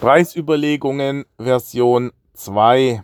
Preisüberlegungen 0.00 1.24
Version 1.38 2.12
2. 2.34 3.02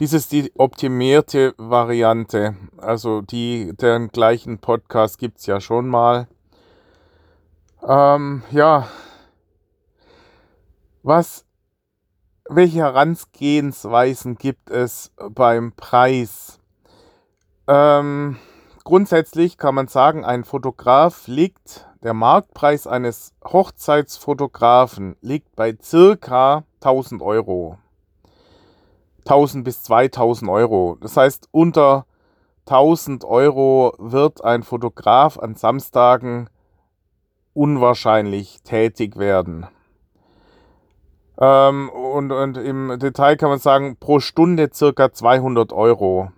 Dies 0.00 0.12
ist 0.12 0.32
die 0.32 0.52
optimierte 0.56 1.54
Variante. 1.56 2.56
Also 2.78 3.20
die, 3.20 3.72
den 3.76 4.08
gleichen 4.08 4.58
Podcast 4.58 5.18
gibt 5.18 5.38
es 5.38 5.46
ja 5.46 5.60
schon 5.60 5.86
mal. 5.86 6.26
Ähm, 7.86 8.42
ja. 8.50 8.88
Was, 11.04 11.46
welche 12.48 12.80
Herangehensweisen 12.80 14.36
gibt 14.36 14.70
es 14.70 15.12
beim 15.30 15.72
Preis? 15.72 16.58
Ähm, 17.68 18.36
grundsätzlich 18.82 19.58
kann 19.58 19.76
man 19.76 19.86
sagen, 19.86 20.24
ein 20.24 20.42
Fotograf 20.42 21.28
liegt 21.28 21.87
der 22.02 22.14
Marktpreis 22.14 22.86
eines 22.86 23.34
Hochzeitsfotografen 23.44 25.16
liegt 25.20 25.56
bei 25.56 25.76
circa 25.82 26.64
1000 26.80 27.22
Euro. 27.22 27.78
1000 29.20 29.64
bis 29.64 29.82
2000 29.82 30.50
Euro. 30.50 30.96
Das 31.00 31.16
heißt, 31.16 31.48
unter 31.50 32.06
1000 32.66 33.24
Euro 33.24 33.94
wird 33.98 34.44
ein 34.44 34.62
Fotograf 34.62 35.38
an 35.38 35.54
Samstagen 35.54 36.48
unwahrscheinlich 37.52 38.62
tätig 38.62 39.16
werden. 39.16 39.66
Ähm, 41.40 41.88
und, 41.90 42.30
und 42.30 42.56
im 42.56 42.98
Detail 42.98 43.36
kann 43.36 43.50
man 43.50 43.58
sagen, 43.58 43.96
pro 43.98 44.20
Stunde 44.20 44.70
circa 44.72 45.12
200 45.12 45.72
Euro. 45.72 46.30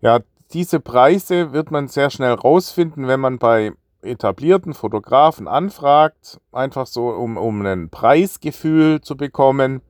Ja, 0.00 0.20
diese 0.52 0.80
Preise 0.80 1.52
wird 1.52 1.70
man 1.70 1.88
sehr 1.88 2.10
schnell 2.10 2.34
rausfinden, 2.34 3.06
wenn 3.06 3.20
man 3.20 3.38
bei 3.38 3.72
etablierten 4.02 4.74
Fotografen 4.74 5.48
anfragt, 5.48 6.40
einfach 6.52 6.86
so, 6.86 7.08
um, 7.08 7.36
um 7.36 7.64
ein 7.64 7.88
Preisgefühl 7.88 9.00
zu 9.00 9.16
bekommen. 9.16 9.80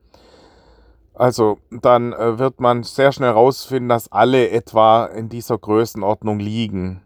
Also 1.13 1.59
dann 1.69 2.13
äh, 2.13 2.39
wird 2.39 2.59
man 2.59 2.83
sehr 2.83 3.11
schnell 3.11 3.29
herausfinden, 3.29 3.89
dass 3.89 4.11
alle 4.11 4.49
etwa 4.49 5.05
in 5.05 5.29
dieser 5.29 5.57
Größenordnung 5.57 6.39
liegen. 6.39 7.03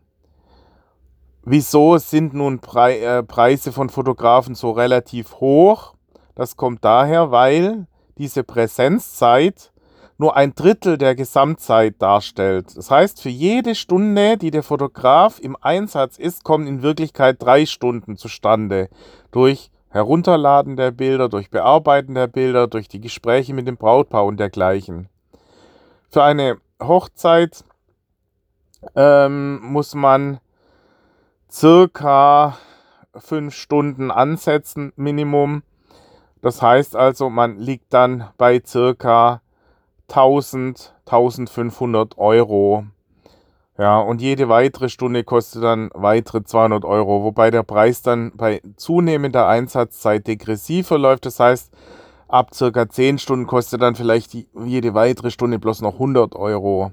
Wieso 1.44 1.98
sind 1.98 2.34
nun 2.34 2.60
Pre 2.60 3.00
äh, 3.00 3.24
Preise 3.24 3.72
von 3.72 3.90
Fotografen 3.90 4.56
so 4.56 4.72
relativ 4.72 5.36
hoch? 5.36 5.94
Das 6.36 6.56
kommt 6.56 6.84
daher, 6.84 7.32
weil 7.32 7.88
diese 8.18 8.44
Präsenzzeit 8.44 9.72
nur 10.18 10.36
ein 10.36 10.56
Drittel 10.56 10.98
der 10.98 11.16
Gesamtzeit 11.16 12.02
darstellt. 12.02 12.76
Das 12.76 12.90
heißt, 12.90 13.22
für 13.22 13.30
jede 13.30 13.76
Stunde, 13.76 14.38
die 14.38 14.52
der 14.52 14.64
Fotograf 14.64 15.40
im 15.40 15.56
Einsatz 15.62 16.18
ist, 16.18 16.44
kommen 16.44 16.68
in 16.68 16.82
Wirklichkeit 16.82 17.38
drei 17.40 17.66
Stunden 17.66 18.18
zustande. 18.18 18.90
Durch 19.32 19.70
Herunterladen 19.90 20.76
der 20.76 20.92
Bilder, 20.92 21.30
durch 21.30 21.50
Bearbeiten 21.50 22.16
der 22.16 22.28
Bilder, 22.28 22.68
durch 22.68 22.88
die 22.88 23.02
Gespräche 23.02 23.54
mit 23.54 23.68
dem 23.68 23.78
Brautpaar 23.78 24.26
und 24.26 24.40
dergleichen. 24.40 25.08
Für 26.10 26.24
eine 26.24 26.58
Hochzeit 26.82 27.64
ähm, 28.96 29.62
muss 29.62 29.96
man 29.96 30.40
circa 31.50 32.58
fünf 33.16 33.56
Stunden 33.56 34.12
ansetzen, 34.12 34.94
Minimum. 34.96 35.64
Das 36.42 36.62
heißt 36.62 36.96
also, 36.96 37.30
man 37.30 37.58
liegt 37.58 37.94
dann 37.94 38.30
bei 38.38 38.62
circa 38.66 39.42
1000, 40.10 40.96
1500 41.06 42.18
Euro. 42.18 42.86
Ja, 43.78 44.00
und 44.00 44.22
jede 44.22 44.50
weitere 44.50 44.90
Stunde 44.90 45.24
kostet 45.24 45.64
dann 45.64 45.92
weitere 45.94 46.44
200 46.44 46.84
Euro, 46.84 47.24
wobei 47.24 47.52
der 47.52 47.62
Preis 47.64 48.02
dann 48.02 48.32
bei 48.36 48.62
zunehmender 48.76 49.48
Einsatzzeit 49.48 50.26
degressiver 50.26 50.98
läuft. 50.98 51.28
Das 51.28 51.40
heißt, 51.40 51.72
ab 52.28 52.56
circa 52.56 52.90
10 52.90 53.20
Stunden 53.20 53.46
kostet 53.46 53.82
dann 53.84 53.96
vielleicht 53.96 54.34
jede 54.34 54.94
weitere 54.96 55.30
Stunde 55.30 55.60
bloß 55.60 55.82
noch 55.82 55.94
100 55.94 56.36
Euro. 56.36 56.92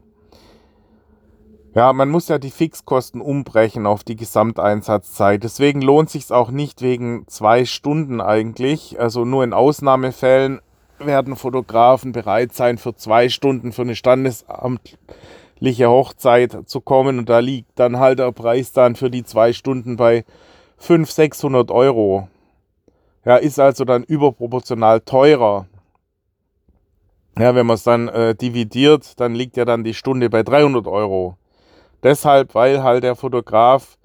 Ja, 1.75 1.93
man 1.93 2.09
muss 2.09 2.29
ja 2.29 2.39
die 2.39 2.53
Fixkosten 2.53 3.21
umbrechen 3.21 3.87
auf 3.87 4.05
die 4.05 4.15
Gesamteinsatzzeit. 4.15 5.43
Deswegen 5.43 5.83
lohnt 5.83 6.09
sich 6.09 6.31
auch 6.31 6.51
nicht 6.53 6.83
wegen 6.83 7.25
zwei 7.27 7.65
Stunden 7.65 8.21
eigentlich. 8.21 9.01
Also 9.01 9.25
nur 9.25 9.43
in 9.43 9.53
Ausnahmefällen 9.53 10.61
werden 10.99 11.37
Fotografen 11.37 12.13
bereit 12.13 12.53
sein, 12.53 12.79
für 12.79 12.95
zwei 12.95 13.29
Stunden 13.29 13.73
für 13.73 13.83
eine 13.83 13.97
standesamtliche 13.97 15.89
Hochzeit 15.89 16.69
zu 16.69 16.81
kommen. 16.81 17.19
Und 17.19 17.29
da 17.29 17.41
liegt 17.41 17.79
dann 17.79 17.99
halt 17.99 18.19
der 18.19 18.33
Preis 18.33 18.73
dann 18.73 18.97
für 18.97 19.11
die 19.11 19.25
zwei 19.25 19.53
Stunden 19.53 19.97
bei 19.97 20.25
500, 20.79 21.11
600 21.11 21.71
Euro. 21.71 22.29
Ja, 23.25 23.37
ist 23.37 23.59
also 23.59 23.85
dann 23.85 24.05
überproportional 24.05 25.01
teurer. 25.01 25.67
Ja, 27.39 27.55
wenn 27.55 27.67
man 27.67 27.75
es 27.75 27.83
dann 27.83 28.09
äh, 28.09 28.35
dividiert, 28.35 29.19
dann 29.19 29.35
liegt 29.35 29.57
ja 29.57 29.65
dann 29.65 29.83
die 29.83 29.95
Stunde 29.95 30.31
bei 30.31 30.43
300 30.43 30.87
Euro. 30.87 31.37
Deshalb, 32.03 32.55
weil 32.55 32.83
halt 32.83 33.03
der 33.03 33.17
Fotograf 33.17 33.97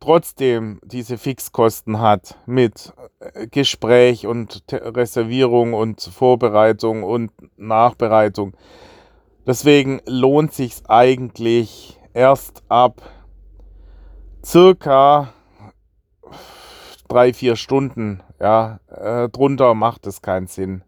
trotzdem 0.00 0.80
diese 0.84 1.18
Fixkosten 1.18 2.00
hat 2.00 2.36
mit 2.46 2.92
äh, 3.20 3.46
Gespräch 3.46 4.26
und 4.26 4.62
Reservierung 4.70 5.74
und 5.74 6.00
Vorbereitung 6.00 7.02
und 7.02 7.32
Nachbereitung. 7.56 8.56
Deswegen 9.46 10.00
lohnt 10.06 10.52
sich 10.52 10.82
eigentlich 10.88 11.98
erst 12.12 12.62
ab 12.68 13.00
circa 14.44 15.32
drei, 17.08 17.32
vier 17.32 17.56
Stunden. 17.56 18.22
Ja, 18.40 18.78
äh, 18.88 19.28
drunter 19.28 19.74
macht 19.74 20.06
es 20.06 20.22
keinen 20.22 20.46
Sinn. 20.46 20.82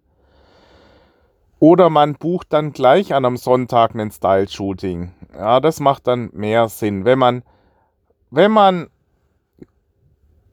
Oder 1.58 1.90
man 1.90 2.14
bucht 2.14 2.52
dann 2.52 2.72
gleich 2.72 3.12
an 3.12 3.24
einem 3.24 3.36
Sonntag 3.36 3.94
ein 3.94 4.10
Style-Shooting. 4.10 5.12
Ja, 5.34 5.60
das 5.60 5.80
macht 5.80 6.06
dann 6.06 6.30
mehr 6.32 6.68
Sinn. 6.68 7.04
Wenn 7.04 7.18
man, 7.18 7.42
wenn 8.30 8.50
man 8.50 8.88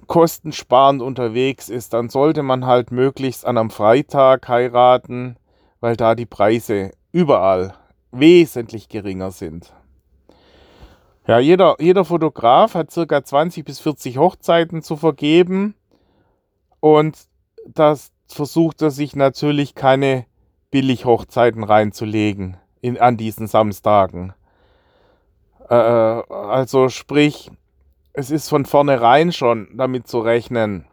kostensparend 0.07 1.01
unterwegs 1.01 1.69
ist, 1.69 1.93
dann 1.93 2.09
sollte 2.09 2.43
man 2.43 2.65
halt 2.65 2.91
möglichst 2.91 3.45
an 3.45 3.57
einem 3.57 3.69
Freitag 3.69 4.47
heiraten, 4.47 5.37
weil 5.79 5.95
da 5.95 6.15
die 6.15 6.25
Preise 6.25 6.91
überall 7.11 7.73
wesentlich 8.11 8.89
geringer 8.89 9.31
sind. 9.31 9.73
Ja, 11.27 11.39
jeder, 11.39 11.75
jeder 11.79 12.05
Fotograf 12.05 12.73
hat 12.73 12.89
circa 12.91 13.23
20 13.23 13.65
bis 13.65 13.79
40 13.79 14.17
Hochzeiten 14.17 14.81
zu 14.81 14.95
vergeben 14.95 15.75
und 16.79 17.17
das 17.67 18.11
versucht 18.27 18.81
er 18.81 18.91
sich 18.91 19.15
natürlich 19.15 19.75
keine 19.75 20.25
Billig-Hochzeiten 20.71 21.63
reinzulegen 21.63 22.57
in, 22.81 22.97
an 22.97 23.17
diesen 23.17 23.47
Samstagen. 23.47 24.33
Äh, 25.69 25.73
also 25.73 26.87
sprich, 26.89 27.51
es 28.17 28.31
ist 28.31 28.49
von 28.49 28.65
vornherein 28.65 29.31
schon 29.31 29.67
damit 29.75 30.07
zu 30.07 30.17
rechnen, 30.17 30.85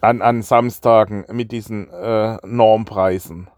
an, 0.00 0.22
an 0.22 0.40
Samstagen 0.40 1.26
mit 1.30 1.52
diesen 1.52 1.90
äh, 1.90 2.38
Normpreisen. 2.46 3.50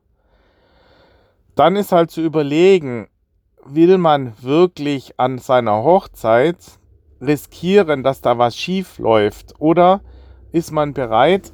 Dann 1.55 1.77
ist 1.77 1.93
halt 1.93 2.11
zu 2.11 2.21
überlegen, 2.21 3.07
will 3.65 3.99
man 3.99 4.33
wirklich 4.43 5.21
an 5.21 5.39
seiner 5.39 5.85
Hochzeit 5.85 6.57
riskieren, 7.21 8.03
dass 8.03 8.21
da 8.21 8.37
was 8.37 8.57
schief 8.57 8.99
läuft? 8.99 9.55
Oder 9.61 10.01
ist 10.51 10.73
man 10.73 10.95
bereit, 10.95 11.53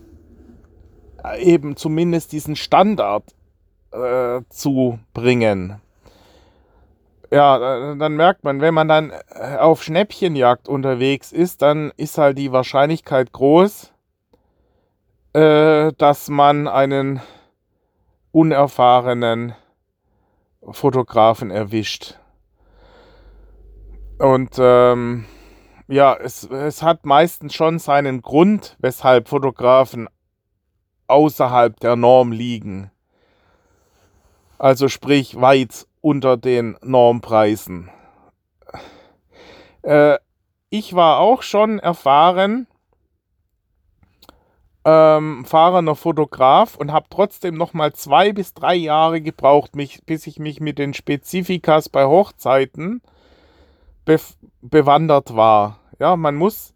eben 1.40 1.76
zumindest 1.76 2.32
diesen 2.32 2.56
Standard 2.56 3.34
äh, 3.92 4.40
zu 4.48 4.98
bringen? 5.12 5.82
Ja, 7.34 7.94
dann 7.96 8.14
merkt 8.14 8.44
man, 8.44 8.60
wenn 8.60 8.74
man 8.74 8.86
dann 8.86 9.10
äh, 9.10 9.56
auf 9.56 9.82
Schnäppchenjagd 9.82 10.68
unterwegs 10.68 11.32
ist, 11.32 11.62
dann 11.62 11.90
ist 11.96 12.16
halt 12.16 12.38
die 12.38 12.52
Wahrscheinlichkeit 12.52 13.32
groß, 13.32 13.92
äh, 15.32 15.92
dass 15.98 16.28
man 16.28 16.68
einen 16.68 17.20
unerfahrenen 18.30 19.56
Fotografen 20.70 21.50
erwischt. 21.50 22.20
Und 24.18 24.52
ähm, 24.58 25.24
ja, 25.88 26.14
es, 26.14 26.44
es 26.44 26.84
hat 26.84 27.04
meistens 27.04 27.52
schon 27.52 27.80
seinen 27.80 28.22
Grund, 28.22 28.76
weshalb 28.78 29.28
Fotografen 29.28 30.08
außerhalb 31.08 31.80
der 31.80 31.96
Norm 31.96 32.30
liegen. 32.30 32.92
Also 34.56 34.88
sprich 34.88 35.40
weit 35.40 35.88
unter 36.04 36.36
den 36.36 36.76
Normpreisen. 36.82 37.88
Äh, 39.80 40.18
ich 40.68 40.94
war 40.94 41.18
auch 41.18 41.40
schon 41.40 41.78
erfahren, 41.78 42.66
ähm, 44.84 45.46
fahrender 45.46 45.94
Fotograf 45.94 46.76
und 46.76 46.92
habe 46.92 47.06
trotzdem 47.08 47.54
noch 47.54 47.72
mal 47.72 47.94
zwei 47.94 48.34
bis 48.34 48.52
drei 48.52 48.74
Jahre 48.74 49.22
gebraucht, 49.22 49.76
mich, 49.76 50.04
bis 50.04 50.26
ich 50.26 50.38
mich 50.38 50.60
mit 50.60 50.78
den 50.78 50.92
Spezifikas 50.92 51.88
bei 51.88 52.04
Hochzeiten 52.04 53.00
be 54.04 54.20
bewandert 54.60 55.34
war. 55.34 55.78
Ja, 55.98 56.16
man 56.16 56.34
muss 56.34 56.74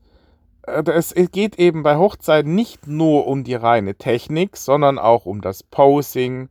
äh, 0.63 0.83
es 0.91 1.15
geht 1.33 1.59
eben 1.59 1.83
bei 1.83 1.97
Hochzeiten 1.97 2.55
nicht 2.55 2.87
nur 2.87 3.27
um 3.27 3.45
die 3.45 3.57
reine 3.57 3.95
Technik, 3.95 4.57
sondern 4.57 4.99
auch 4.99 5.27
um 5.27 5.43
das 5.43 5.63
Posing, 5.63 6.49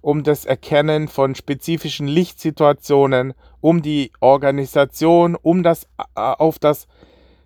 um 0.00 0.22
das 0.22 0.44
Erkennen 0.44 1.08
von 1.08 1.34
spezifischen 1.34 2.06
Lichtsituationen, 2.06 3.34
um 3.60 3.82
die 3.82 4.12
Organisation, 4.20 5.34
um 5.34 5.62
das 5.62 5.84
äh, 5.98 6.20
auf 6.20 6.58
das, 6.58 6.86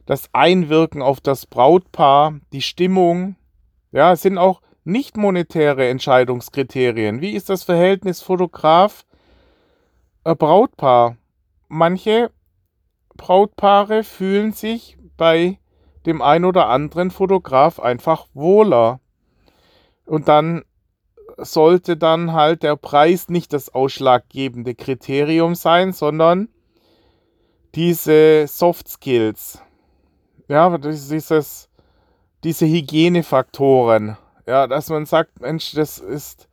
das 0.06 0.28
Einwirken 0.32 1.02
auf 1.02 1.20
das 1.20 1.46
Brautpaar, 1.46 2.34
die 2.52 2.62
Stimmung. 2.62 3.36
Ja, 3.90 4.12
es 4.12 4.22
sind 4.22 4.38
auch 4.38 4.60
nicht 4.84 5.16
monetäre 5.16 5.88
Entscheidungskriterien. 5.88 7.20
Wie 7.20 7.32
ist 7.32 7.48
das 7.48 7.62
Verhältnis 7.62 8.22
Fotograf 8.22 9.04
äh, 10.24 10.34
Brautpaar? 10.34 11.16
Manche 11.68 12.30
Brautpaare 13.16 14.04
fühlen 14.04 14.52
sich 14.52 14.98
bei 15.16 15.58
dem 16.06 16.20
ein 16.20 16.44
oder 16.44 16.68
anderen 16.68 17.10
Fotograf 17.10 17.78
einfach 17.78 18.26
wohler. 18.34 19.00
Und 20.04 20.28
dann 20.28 20.64
sollte 21.38 21.96
dann 21.96 22.32
halt 22.32 22.62
der 22.62 22.76
Preis 22.76 23.28
nicht 23.28 23.52
das 23.52 23.74
ausschlaggebende 23.74 24.74
Kriterium 24.74 25.54
sein, 25.54 25.92
sondern 25.92 26.48
diese 27.74 28.46
Soft 28.46 28.88
Skills. 28.88 29.60
Ja, 30.48 30.76
dieses, 30.78 31.68
diese 32.44 32.66
Hygienefaktoren. 32.66 34.16
Ja, 34.46 34.66
dass 34.66 34.90
man 34.90 35.06
sagt, 35.06 35.40
Mensch, 35.40 35.72
das 35.72 35.98
ist 35.98 36.48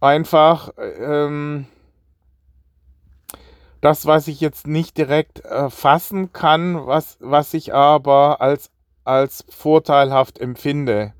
einfach 0.00 0.70
ähm, 0.78 1.66
das, 3.80 4.06
was 4.06 4.28
ich 4.28 4.40
jetzt 4.40 4.66
nicht 4.66 4.96
direkt 4.96 5.44
äh, 5.44 5.68
kann, 6.32 6.86
was, 6.86 7.16
was 7.20 7.54
ich 7.54 7.74
aber 7.74 8.40
als, 8.40 8.70
als 9.04 9.44
vorteilhaft 9.48 10.38
empfinde. 10.38 11.12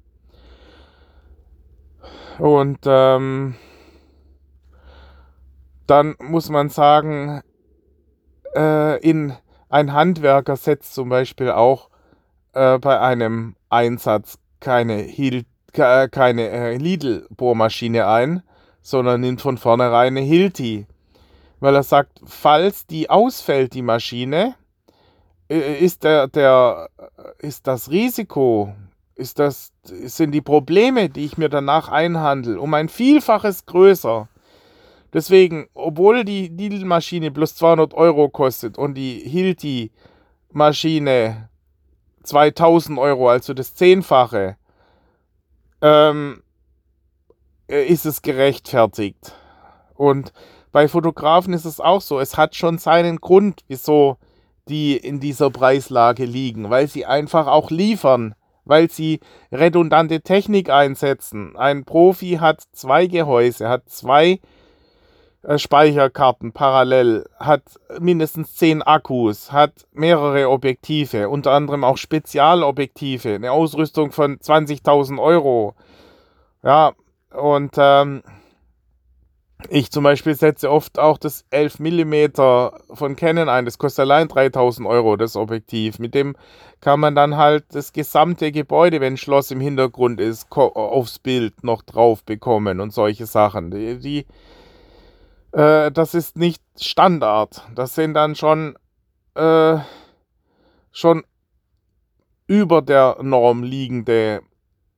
Und 2.40 2.78
ähm, 2.86 3.54
dann 5.86 6.14
muss 6.20 6.48
man 6.48 6.70
sagen, 6.70 7.42
äh, 8.56 8.98
in 9.06 9.34
ein 9.68 9.92
Handwerker 9.92 10.56
setzt 10.56 10.94
zum 10.94 11.10
Beispiel 11.10 11.50
auch 11.50 11.90
äh, 12.54 12.78
bei 12.78 12.98
einem 12.98 13.56
Einsatz 13.68 14.38
keine, 14.58 14.94
Hil 14.94 15.44
keine 15.72 16.48
äh, 16.48 16.76
Lidl-Bohrmaschine 16.78 18.06
ein, 18.06 18.42
sondern 18.80 19.20
nimmt 19.20 19.42
von 19.42 19.58
vornherein 19.58 20.16
eine 20.16 20.20
Hilti. 20.20 20.86
Weil 21.60 21.74
er 21.74 21.82
sagt, 21.82 22.20
falls 22.24 22.86
die 22.86 23.10
ausfällt, 23.10 23.74
die 23.74 23.82
Maschine, 23.82 24.54
äh, 25.50 25.78
ist, 25.78 26.04
der, 26.04 26.26
der, 26.26 26.88
ist 27.38 27.66
das 27.66 27.90
Risiko 27.90 28.74
ist 29.20 29.38
das, 29.38 29.72
sind 29.84 30.32
die 30.32 30.40
Probleme, 30.40 31.10
die 31.10 31.26
ich 31.26 31.38
mir 31.38 31.48
danach 31.48 31.88
einhandle, 31.88 32.60
um 32.60 32.74
ein 32.74 32.88
Vielfaches 32.88 33.66
größer. 33.66 34.28
Deswegen, 35.12 35.68
obwohl 35.74 36.24
die 36.24 36.48
Lidl-Maschine 36.48 37.30
plus 37.30 37.54
200 37.56 37.94
Euro 37.94 38.28
kostet 38.28 38.78
und 38.78 38.94
die 38.94 39.20
Hilti-Maschine 39.20 41.48
2000 42.22 42.98
Euro, 42.98 43.28
also 43.28 43.54
das 43.54 43.74
Zehnfache, 43.74 44.56
ähm, 45.82 46.42
ist 47.66 48.06
es 48.06 48.22
gerechtfertigt. 48.22 49.34
Und 49.94 50.32
bei 50.72 50.86
Fotografen 50.88 51.52
ist 51.52 51.64
es 51.64 51.80
auch 51.80 52.00
so. 52.00 52.20
Es 52.20 52.36
hat 52.36 52.54
schon 52.54 52.78
seinen 52.78 53.20
Grund, 53.20 53.64
wieso 53.68 54.18
die 54.68 54.96
in 54.96 55.20
dieser 55.20 55.50
Preislage 55.50 56.24
liegen, 56.24 56.70
weil 56.70 56.86
sie 56.86 57.04
einfach 57.04 57.48
auch 57.48 57.70
liefern 57.70 58.36
weil 58.70 58.88
sie 58.88 59.20
redundante 59.52 60.22
Technik 60.22 60.70
einsetzen. 60.70 61.56
Ein 61.56 61.84
Profi 61.84 62.38
hat 62.40 62.62
zwei 62.72 63.06
Gehäuse, 63.08 63.68
hat 63.68 63.90
zwei 63.90 64.40
äh, 65.42 65.58
Speicherkarten 65.58 66.52
parallel, 66.52 67.26
hat 67.38 67.62
mindestens 67.98 68.54
zehn 68.54 68.80
Akkus, 68.80 69.50
hat 69.50 69.72
mehrere 69.92 70.48
Objektive, 70.48 71.28
unter 71.28 71.50
anderem 71.50 71.82
auch 71.82 71.96
Spezialobjektive, 71.96 73.34
eine 73.34 73.50
Ausrüstung 73.50 74.12
von 74.12 74.38
20.000 74.38 75.20
Euro. 75.20 75.74
Ja, 76.62 76.92
und 77.32 77.72
ähm, 77.76 78.22
ich 79.68 79.90
zum 79.90 80.04
Beispiel 80.04 80.34
setze 80.34 80.70
oft 80.70 80.98
auch 80.98 81.18
das 81.18 81.44
11 81.50 81.80
mm 81.80 82.24
von 82.94 83.16
Canon 83.16 83.48
ein. 83.48 83.64
Das 83.64 83.78
kostet 83.78 84.04
allein 84.04 84.28
3000 84.28 84.86
Euro, 84.88 85.16
das 85.16 85.36
Objektiv. 85.36 85.98
Mit 85.98 86.14
dem 86.14 86.36
kann 86.80 87.00
man 87.00 87.14
dann 87.14 87.36
halt 87.36 87.64
das 87.72 87.92
gesamte 87.92 88.52
Gebäude, 88.52 89.00
wenn 89.00 89.14
ein 89.14 89.18
Schloss 89.18 89.50
im 89.50 89.60
Hintergrund 89.60 90.20
ist, 90.20 90.50
aufs 90.50 91.18
Bild 91.18 91.62
noch 91.62 91.82
drauf 91.82 92.24
bekommen 92.24 92.80
und 92.80 92.92
solche 92.92 93.26
Sachen. 93.26 93.70
Die, 93.70 93.98
die 93.98 94.26
äh, 95.52 95.90
das 95.90 96.14
ist 96.14 96.36
nicht 96.36 96.62
Standard. 96.80 97.62
Das 97.74 97.94
sind 97.94 98.14
dann 98.14 98.34
schon, 98.34 98.76
äh, 99.34 99.78
schon 100.92 101.24
über 102.46 102.82
der 102.82 103.16
Norm 103.22 103.62
liegende 103.62 104.42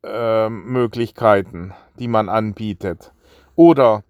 äh, 0.02 0.48
Möglichkeiten, 0.48 1.74
die 1.98 2.08
man 2.08 2.28
anbietet. 2.28 3.12
Oder 3.54 4.04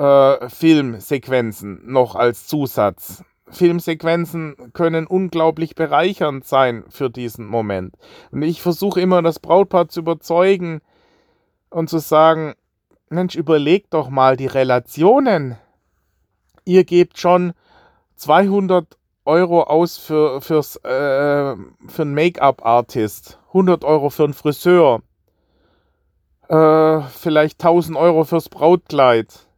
äh, 0.00 0.48
Filmsequenzen 0.48 1.82
noch 1.84 2.16
als 2.16 2.46
Zusatz. 2.46 3.22
Filmsequenzen 3.50 4.72
können 4.72 5.06
unglaublich 5.06 5.74
bereichernd 5.74 6.46
sein 6.46 6.84
für 6.88 7.10
diesen 7.10 7.46
Moment. 7.46 7.96
Und 8.30 8.42
ich 8.42 8.62
versuche 8.62 9.00
immer, 9.00 9.20
das 9.20 9.40
Brautpaar 9.40 9.88
zu 9.88 10.00
überzeugen 10.00 10.80
und 11.68 11.90
zu 11.90 11.98
sagen, 11.98 12.54
Mensch, 13.10 13.34
überlegt 13.34 13.92
doch 13.92 14.08
mal 14.08 14.36
die 14.36 14.46
Relationen. 14.46 15.56
Ihr 16.64 16.84
gebt 16.84 17.18
schon 17.18 17.52
200 18.16 18.86
Euro 19.26 19.64
aus 19.64 19.98
für, 19.98 20.40
fürs, 20.40 20.76
äh, 20.76 21.56
für 21.88 22.02
einen 22.02 22.14
Make-up-Artist, 22.14 23.38
100 23.48 23.84
Euro 23.84 24.08
für 24.08 24.24
einen 24.24 24.34
Friseur, 24.34 25.02
äh, 26.48 27.00
vielleicht 27.00 27.58
1000 27.58 27.98
Euro 27.98 28.24
fürs 28.24 28.48
Brautkleid 28.48 29.49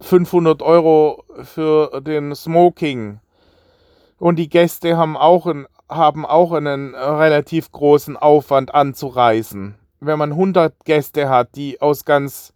500 0.00 0.62
Euro 0.62 1.24
für 1.42 2.00
den 2.00 2.34
Smoking. 2.34 3.20
Und 4.18 4.36
die 4.36 4.48
Gäste 4.48 4.96
haben 4.96 5.16
auch, 5.16 5.46
ein, 5.46 5.66
haben 5.88 6.24
auch 6.24 6.52
einen 6.52 6.94
relativ 6.94 7.70
großen 7.72 8.16
Aufwand 8.16 8.74
anzureisen. 8.74 9.76
Wenn 10.00 10.18
man 10.18 10.32
100 10.32 10.84
Gäste 10.84 11.28
hat, 11.28 11.56
die 11.56 11.80
aus 11.80 12.04
ganz 12.04 12.52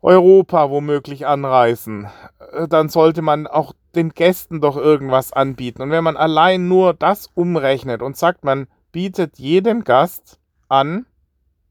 Europa 0.00 0.70
womöglich 0.70 1.26
anreisen, 1.26 2.08
äh, 2.52 2.68
dann 2.68 2.88
sollte 2.88 3.22
man 3.22 3.46
auch 3.46 3.72
den 3.94 4.10
Gästen 4.10 4.60
doch 4.60 4.76
irgendwas 4.76 5.32
anbieten. 5.32 5.82
Und 5.82 5.90
wenn 5.90 6.04
man 6.04 6.16
allein 6.16 6.68
nur 6.68 6.94
das 6.94 7.28
umrechnet 7.34 8.02
und 8.02 8.16
sagt, 8.16 8.44
man 8.44 8.68
bietet 8.92 9.38
jedem 9.38 9.84
Gast 9.84 10.38
an, 10.68 11.06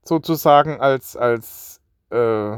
sozusagen 0.03 0.79
als, 0.79 1.15
als 1.15 1.81
äh, 2.09 2.57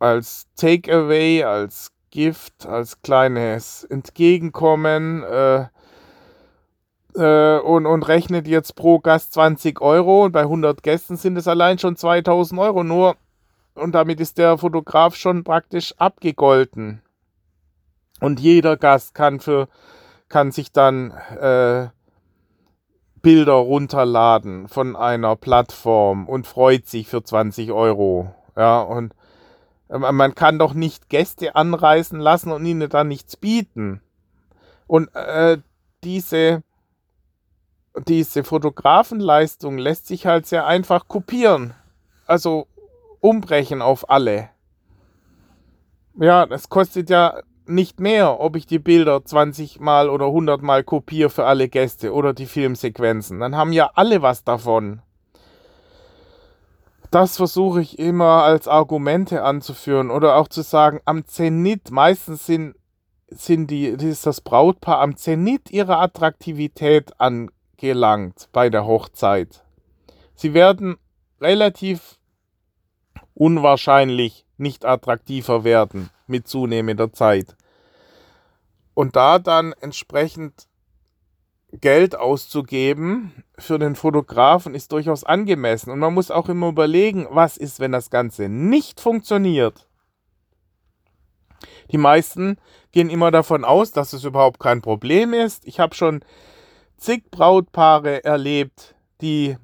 als 0.00 0.48
Takeaway, 0.56 1.44
als 1.44 1.92
Gift, 2.10 2.66
als 2.66 3.00
kleines 3.02 3.84
Entgegenkommen 3.84 5.22
äh, 5.22 5.66
äh, 7.14 7.60
und, 7.60 7.86
und 7.86 8.02
rechnet 8.08 8.48
jetzt 8.48 8.74
pro 8.74 8.98
Gast 8.98 9.34
20 9.34 9.80
Euro 9.80 10.24
und 10.24 10.32
bei 10.32 10.40
100 10.40 10.82
Gästen 10.82 11.16
sind 11.16 11.36
es 11.36 11.46
allein 11.46 11.78
schon 11.78 11.96
2000 11.96 12.60
Euro 12.60 12.82
nur 12.82 13.16
und 13.74 13.94
damit 13.94 14.20
ist 14.20 14.38
der 14.38 14.58
Fotograf 14.58 15.14
schon 15.14 15.44
praktisch 15.44 15.94
abgegolten. 15.98 17.02
Und 18.20 18.40
jeder 18.40 18.76
Gast 18.76 19.14
kann 19.14 19.38
für 19.40 19.68
kann 20.28 20.52
sich 20.52 20.72
dann 20.72 21.10
äh, 21.10 21.88
Bilder 23.20 23.52
runterladen 23.52 24.68
von 24.68 24.96
einer 24.96 25.36
Plattform 25.36 26.28
und 26.28 26.46
freut 26.46 26.86
sich 26.86 27.08
für 27.08 27.22
20 27.22 27.72
Euro. 27.72 28.34
Ja, 28.56 28.80
und 28.80 29.14
man 29.90 30.34
kann 30.34 30.58
doch 30.58 30.74
nicht 30.74 31.08
Gäste 31.08 31.56
anreisen 31.56 32.20
lassen 32.20 32.52
und 32.52 32.64
ihnen 32.64 32.88
dann 32.88 33.08
nichts 33.08 33.36
bieten. 33.36 34.00
Und 34.86 35.14
äh, 35.14 35.58
diese, 36.04 36.62
diese 38.06 38.44
Fotografenleistung 38.44 39.78
lässt 39.78 40.06
sich 40.06 40.26
halt 40.26 40.46
sehr 40.46 40.66
einfach 40.66 41.08
kopieren. 41.08 41.74
Also 42.26 42.68
umbrechen 43.20 43.82
auf 43.82 44.08
alle. 44.08 44.50
Ja, 46.14 46.46
das 46.46 46.68
kostet 46.68 47.10
ja 47.10 47.40
nicht 47.66 48.00
mehr, 48.00 48.40
ob 48.40 48.56
ich 48.56 48.66
die 48.66 48.78
Bilder 48.78 49.24
20 49.24 49.80
mal 49.80 50.08
oder 50.08 50.26
100 50.26 50.62
mal 50.62 50.84
kopiere 50.84 51.30
für 51.30 51.46
alle 51.46 51.68
Gäste 51.68 52.12
oder 52.12 52.32
die 52.32 52.46
Filmsequenzen. 52.46 53.40
Dann 53.40 53.56
haben 53.56 53.72
ja 53.72 53.90
alle 53.94 54.22
was 54.22 54.44
davon. 54.44 55.02
Das 57.10 57.36
versuche 57.36 57.80
ich 57.80 57.98
immer 57.98 58.44
als 58.44 58.68
Argumente 58.68 59.42
anzuführen 59.42 60.10
oder 60.10 60.36
auch 60.36 60.48
zu 60.48 60.62
sagen, 60.62 61.00
am 61.04 61.26
Zenit, 61.26 61.90
meistens 61.90 62.46
sind, 62.46 62.76
sind 63.28 63.70
die, 63.70 63.86
ist 63.86 64.26
das 64.26 64.40
Brautpaar 64.40 65.00
am 65.00 65.16
Zenit 65.16 65.70
ihrer 65.70 66.00
Attraktivität 66.00 67.20
angekommen 67.20 67.60
gelangt 67.80 68.48
bei 68.52 68.68
der 68.68 68.84
Hochzeit. 68.86 69.64
Sie 70.34 70.54
werden 70.54 70.98
relativ 71.40 72.18
unwahrscheinlich 73.34 74.44
nicht 74.58 74.84
attraktiver 74.84 75.64
werden 75.64 76.10
mit 76.26 76.46
zunehmender 76.46 77.12
Zeit. 77.12 77.56
Und 78.92 79.16
da 79.16 79.38
dann 79.38 79.72
entsprechend 79.80 80.68
Geld 81.72 82.16
auszugeben 82.16 83.44
für 83.58 83.78
den 83.78 83.94
Fotografen 83.94 84.74
ist 84.74 84.92
durchaus 84.92 85.24
angemessen. 85.24 85.90
Und 85.90 86.00
man 86.00 86.14
muss 86.14 86.30
auch 86.30 86.48
immer 86.48 86.68
überlegen, 86.68 87.26
was 87.30 87.56
ist, 87.56 87.80
wenn 87.80 87.92
das 87.92 88.10
Ganze 88.10 88.48
nicht 88.48 89.00
funktioniert. 89.00 89.86
Die 91.92 91.98
meisten 91.98 92.56
gehen 92.92 93.10
immer 93.10 93.30
davon 93.30 93.64
aus, 93.64 93.92
dass 93.92 94.12
es 94.12 94.24
überhaupt 94.24 94.60
kein 94.60 94.82
Problem 94.82 95.32
ist. 95.32 95.66
Ich 95.66 95.80
habe 95.80 95.94
schon 95.94 96.24
zig 96.96 97.30
Brautpaare 97.30 98.24
erlebt, 98.24 98.94
die 99.20 99.56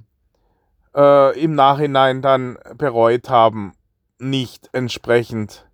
äh, 0.95 1.41
im 1.41 1.55
Nachhinein 1.55 2.23
dann 2.23 2.59
bereut 2.77 3.29
haben, 3.31 3.73
nicht 4.19 4.69
entsprechend 4.73 5.67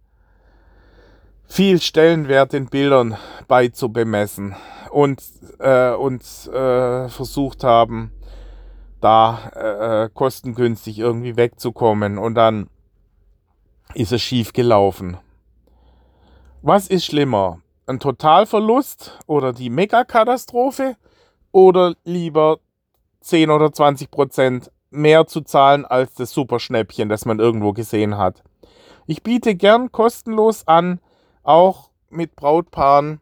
viel 1.52 1.82
Stellenwert 1.82 2.54
den 2.54 2.64
Bildern 2.64 3.18
beizubemessen 3.46 4.56
und, 4.90 5.22
äh, 5.58 5.92
und 5.92 6.22
äh, 6.46 7.10
versucht 7.10 7.62
haben, 7.62 8.10
da 9.02 9.50
äh, 9.54 10.08
kostengünstig 10.14 10.98
irgendwie 10.98 11.36
wegzukommen 11.36 12.16
und 12.16 12.36
dann 12.36 12.70
ist 13.92 14.12
es 14.12 14.22
schief 14.22 14.54
gelaufen. 14.54 15.18
Was 16.62 16.88
ist 16.88 17.04
schlimmer? 17.04 17.60
Ein 17.86 18.00
Totalverlust 18.00 19.18
oder 19.26 19.52
die 19.52 19.68
Megakatastrophe 19.68 20.96
oder 21.50 21.92
lieber 22.04 22.60
10 23.20 23.50
oder 23.50 23.70
20 23.74 24.10
Prozent 24.10 24.70
mehr 24.88 25.26
zu 25.26 25.42
zahlen 25.42 25.84
als 25.84 26.14
das 26.14 26.30
Superschnäppchen, 26.30 27.10
das 27.10 27.26
man 27.26 27.40
irgendwo 27.40 27.74
gesehen 27.74 28.16
hat? 28.16 28.42
Ich 29.06 29.22
biete 29.22 29.54
gern 29.54 29.92
kostenlos 29.92 30.66
an, 30.66 30.98
auch 31.42 31.90
mit 32.10 32.36
Brautpaaren 32.36 33.20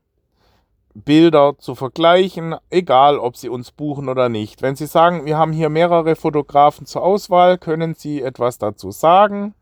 Bilder 0.94 1.54
zu 1.58 1.74
vergleichen, 1.74 2.56
egal 2.68 3.18
ob 3.18 3.36
Sie 3.36 3.48
uns 3.48 3.70
buchen 3.70 4.08
oder 4.08 4.28
nicht. 4.28 4.60
Wenn 4.60 4.76
Sie 4.76 4.86
sagen, 4.86 5.24
wir 5.24 5.38
haben 5.38 5.52
hier 5.52 5.68
mehrere 5.68 6.16
Fotografen 6.16 6.84
zur 6.86 7.02
Auswahl, 7.02 7.58
können 7.58 7.94
Sie 7.94 8.20
etwas 8.22 8.58
dazu 8.58 8.90
sagen? 8.90 9.54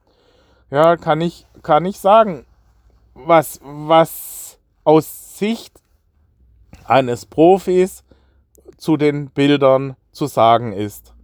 Ja, 0.71 0.97
kann 0.97 1.21
ich, 1.21 1.47
kann 1.63 1.85
ich 1.85 1.99
sagen 1.99 2.47
was, 3.27 3.61
was 3.63 4.59
aus 4.85 5.39
Sicht 5.39 5.81
eines 6.85 7.27
Profis 7.27 8.05
zu 8.77 8.97
den 8.97 9.31
Bildern 9.31 9.97
zu 10.13 10.27
sagen 10.27 10.73
ist. 10.73 11.15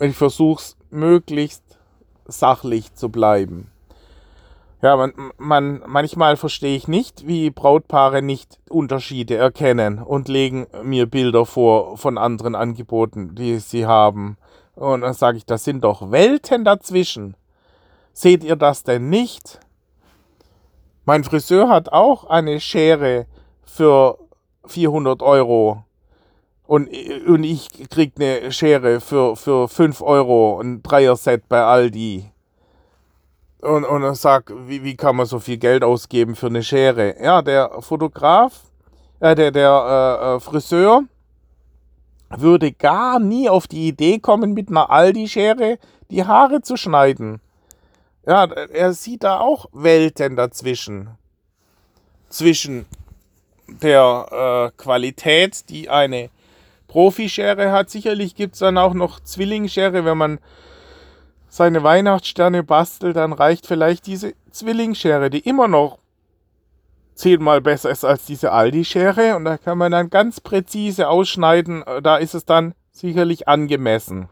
Ich 0.00 0.16
versuche 0.16 0.62
es 0.62 0.76
möglichst 0.90 1.62
sachlich 2.26 2.94
zu 2.94 3.08
bleiben. 3.08 3.70
Ja, 4.80 4.96
man, 4.96 5.12
man, 5.38 5.82
manchmal 5.86 6.36
verstehe 6.36 6.76
ich 6.76 6.86
nicht, 6.86 7.26
wie 7.26 7.50
Brautpaare 7.50 8.22
nicht 8.22 8.60
Unterschiede 8.68 9.34
erkennen 9.34 9.98
und 9.98 10.28
legen 10.28 10.68
mir 10.84 11.06
Bilder 11.06 11.46
vor 11.46 11.96
von 11.96 12.16
anderen 12.16 12.54
Angeboten, 12.54 13.34
die 13.34 13.58
sie 13.58 13.86
haben. 13.86 14.36
Und 14.76 15.00
dann 15.00 15.14
sage 15.14 15.36
ich, 15.38 15.44
das 15.44 15.64
sind 15.64 15.82
doch 15.82 16.12
Welten 16.12 16.64
dazwischen. 16.64 17.36
Seht 18.12 18.44
ihr 18.44 18.54
das 18.54 18.84
denn 18.84 19.10
nicht? 19.10 19.58
Mein 21.04 21.24
Friseur 21.24 21.68
hat 21.68 21.90
auch 21.90 22.24
eine 22.24 22.60
Schere 22.60 23.26
für 23.64 24.18
400 24.66 25.22
Euro. 25.22 25.84
Und, 26.68 26.88
und 27.26 27.44
ich 27.44 27.68
krieg 27.90 28.12
eine 28.16 28.52
Schere 28.52 29.00
für, 29.00 29.34
für 29.34 29.68
5 29.68 30.02
Euro, 30.02 30.60
ein 30.60 30.82
Dreier-Set 30.82 31.48
bei 31.48 31.62
Aldi. 31.62 32.30
Und, 33.60 33.84
und 33.84 34.02
er 34.02 34.14
sagt, 34.14 34.52
wie, 34.66 34.84
wie 34.84 34.96
kann 34.96 35.16
man 35.16 35.26
so 35.26 35.40
viel 35.40 35.56
Geld 35.56 35.82
ausgeben 35.82 36.36
für 36.36 36.46
eine 36.46 36.62
Schere? 36.62 37.20
Ja, 37.22 37.42
der 37.42 37.70
Fotograf, 37.80 38.62
äh, 39.20 39.34
der, 39.34 39.50
der 39.50 39.70
äh, 40.22 40.36
äh 40.36 40.40
Friseur 40.40 41.02
würde 42.30 42.72
gar 42.72 43.18
nie 43.18 43.48
auf 43.48 43.66
die 43.66 43.88
Idee 43.88 44.18
kommen, 44.18 44.52
mit 44.52 44.68
einer 44.68 44.90
Aldi-Schere 44.90 45.78
die 46.10 46.24
Haare 46.24 46.62
zu 46.62 46.76
schneiden. 46.76 47.40
Ja, 48.26 48.44
er 48.44 48.92
sieht 48.92 49.24
da 49.24 49.40
auch 49.40 49.66
Welten 49.72 50.36
dazwischen. 50.36 51.10
Zwischen 52.28 52.84
der 53.66 54.70
äh, 54.76 54.82
Qualität, 54.82 55.68
die 55.70 55.88
eine 55.88 56.30
Profischere 56.88 57.72
hat. 57.72 57.90
Sicherlich 57.90 58.34
gibt 58.34 58.54
es 58.54 58.60
dann 58.60 58.78
auch 58.78 58.94
noch 58.94 59.20
Zwillingsschere. 59.20 60.04
Wenn 60.04 60.18
man 60.18 60.38
seine 61.48 61.82
Weihnachtssterne 61.82 62.62
bastelt, 62.62 63.16
dann 63.16 63.32
reicht 63.32 63.66
vielleicht 63.66 64.06
diese 64.06 64.34
Zwillingsschere, 64.50 65.30
die 65.30 65.40
immer 65.40 65.68
noch 65.68 65.98
zehnmal 67.14 67.60
besser 67.60 67.90
ist 67.90 68.04
als 68.04 68.26
diese 68.26 68.52
Aldi-Schere. 68.52 69.36
Und 69.36 69.44
da 69.44 69.58
kann 69.58 69.78
man 69.78 69.92
dann 69.92 70.10
ganz 70.10 70.40
präzise 70.40 71.08
ausschneiden. 71.08 71.84
Da 72.02 72.16
ist 72.16 72.34
es 72.34 72.44
dann 72.44 72.74
sicherlich 72.92 73.48
angemessen. 73.48 74.28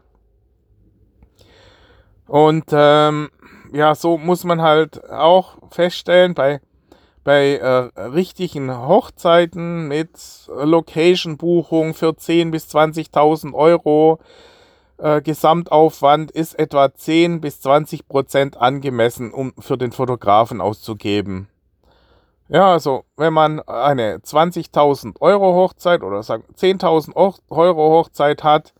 Und 2.27 2.65
ähm, 2.71 3.29
ja, 3.71 3.95
so 3.95 4.17
muss 4.17 4.43
man 4.43 4.61
halt 4.61 5.09
auch 5.09 5.57
feststellen, 5.71 6.33
bei, 6.33 6.61
bei 7.23 7.55
äh, 7.55 7.99
richtigen 7.99 8.75
Hochzeiten 8.75 9.87
mit 9.87 10.09
Location-Buchung 10.47 11.93
für 11.93 12.09
10.000 12.09 12.51
bis 12.51 12.67
20.000 12.67 13.53
Euro, 13.53 14.19
äh, 14.97 15.21
Gesamtaufwand 15.21 16.31
ist 16.31 16.57
etwa 16.57 16.93
10 16.93 17.41
bis 17.41 17.61
20 17.61 18.07
Prozent 18.07 18.57
angemessen, 18.57 19.31
um 19.31 19.53
für 19.59 19.77
den 19.77 19.91
Fotografen 19.91 20.61
auszugeben. 20.61 21.47
Ja, 22.49 22.71
also 22.71 23.03
wenn 23.17 23.33
man 23.33 23.59
eine 23.61 24.19
20.000 24.19 25.19
Euro 25.19 25.53
Hochzeit 25.53 26.01
oder 26.01 26.23
sagen 26.23 26.45
10.000 26.55 27.15
Euro 27.49 27.89
Hochzeit 27.91 28.43
hat, 28.43 28.73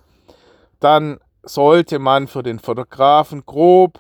dann 0.79 1.19
sollte 1.43 2.00
man 2.00 2.27
für 2.27 2.43
den 2.43 2.59
Fotografen 2.59 3.45
grob 3.45 4.00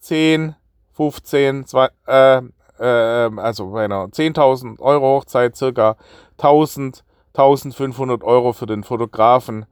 10, 0.00 0.54
15, 0.92 1.66
2, 1.66 1.88
äh, 2.06 2.42
äh, 2.78 3.30
also 3.36 3.70
bei 3.70 3.84
einer 3.84 4.06
10.000 4.06 4.78
Euro 4.80 5.16
Hochzeit 5.16 5.56
circa 5.56 5.96
1000, 6.38 7.04
1500 7.34 8.22
Euro 8.22 8.52
für 8.52 8.66
den 8.66 8.84
Fotografen 8.84 9.66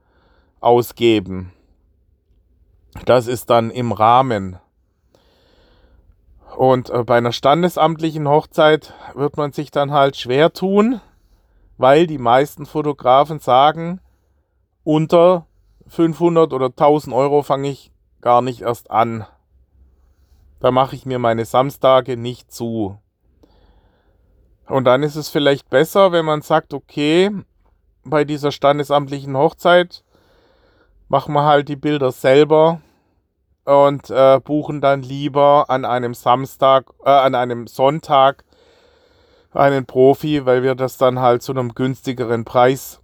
ausgeben. 0.61 1.53
Das 3.04 3.26
ist 3.26 3.50
dann 3.50 3.70
im 3.70 3.92
Rahmen. 3.92 4.58
Und 6.56 6.90
äh, 6.90 7.02
bei 7.02 7.18
einer 7.18 7.32
standesamtlichen 7.32 8.28
Hochzeit 8.28 8.94
wird 9.14 9.36
man 9.36 9.52
sich 9.52 9.70
dann 9.70 9.90
halt 9.90 10.16
schwer 10.16 10.52
tun, 10.52 11.00
weil 11.76 12.06
die 12.06 12.18
meisten 12.18 12.66
Fotografen 12.66 13.40
sagen, 13.40 14.00
unter 14.84 15.46
500 15.88 16.52
oder 16.52 16.66
1000 16.66 17.14
Euro 17.14 17.42
fange 17.42 17.68
ich 17.68 17.90
gar 18.20 18.40
nicht 18.40 18.62
erst 18.62 18.90
an. 18.90 19.26
Da 20.60 20.70
mache 20.70 20.96
ich 20.96 21.04
mir 21.04 21.18
meine 21.18 21.44
Samstage 21.44 22.16
nicht 22.16 22.52
zu. 22.52 22.98
Und 24.66 24.84
dann 24.84 25.02
ist 25.02 25.16
es 25.16 25.28
vielleicht 25.28 25.68
besser, 25.68 26.12
wenn 26.12 26.24
man 26.24 26.40
sagt, 26.40 26.72
okay, 26.72 27.30
bei 28.04 28.24
dieser 28.24 28.50
standesamtlichen 28.50 29.36
Hochzeit 29.36 30.04
machen 31.08 31.34
wir 31.34 31.44
halt 31.44 31.68
die 31.68 31.76
Bilder 31.76 32.12
selber 32.12 32.80
und 33.64 34.11
äh, 34.11 34.40
buchen 34.40 34.80
dann 34.80 35.02
lieber 35.02 35.66
an 35.68 35.84
einem 35.84 36.14
Samstag, 36.14 36.87
äh, 37.04 37.11
an 37.11 37.34
einem 37.34 37.66
Sonntag 37.66 38.44
einen 39.52 39.87
Profi, 39.87 40.44
weil 40.46 40.62
wir 40.62 40.75
das 40.75 40.99
dann 40.99 41.20
halt 41.20 41.42
zu 41.42 41.52
einem 41.52 41.75
günstigeren 41.75 42.44
Preis 42.44 43.00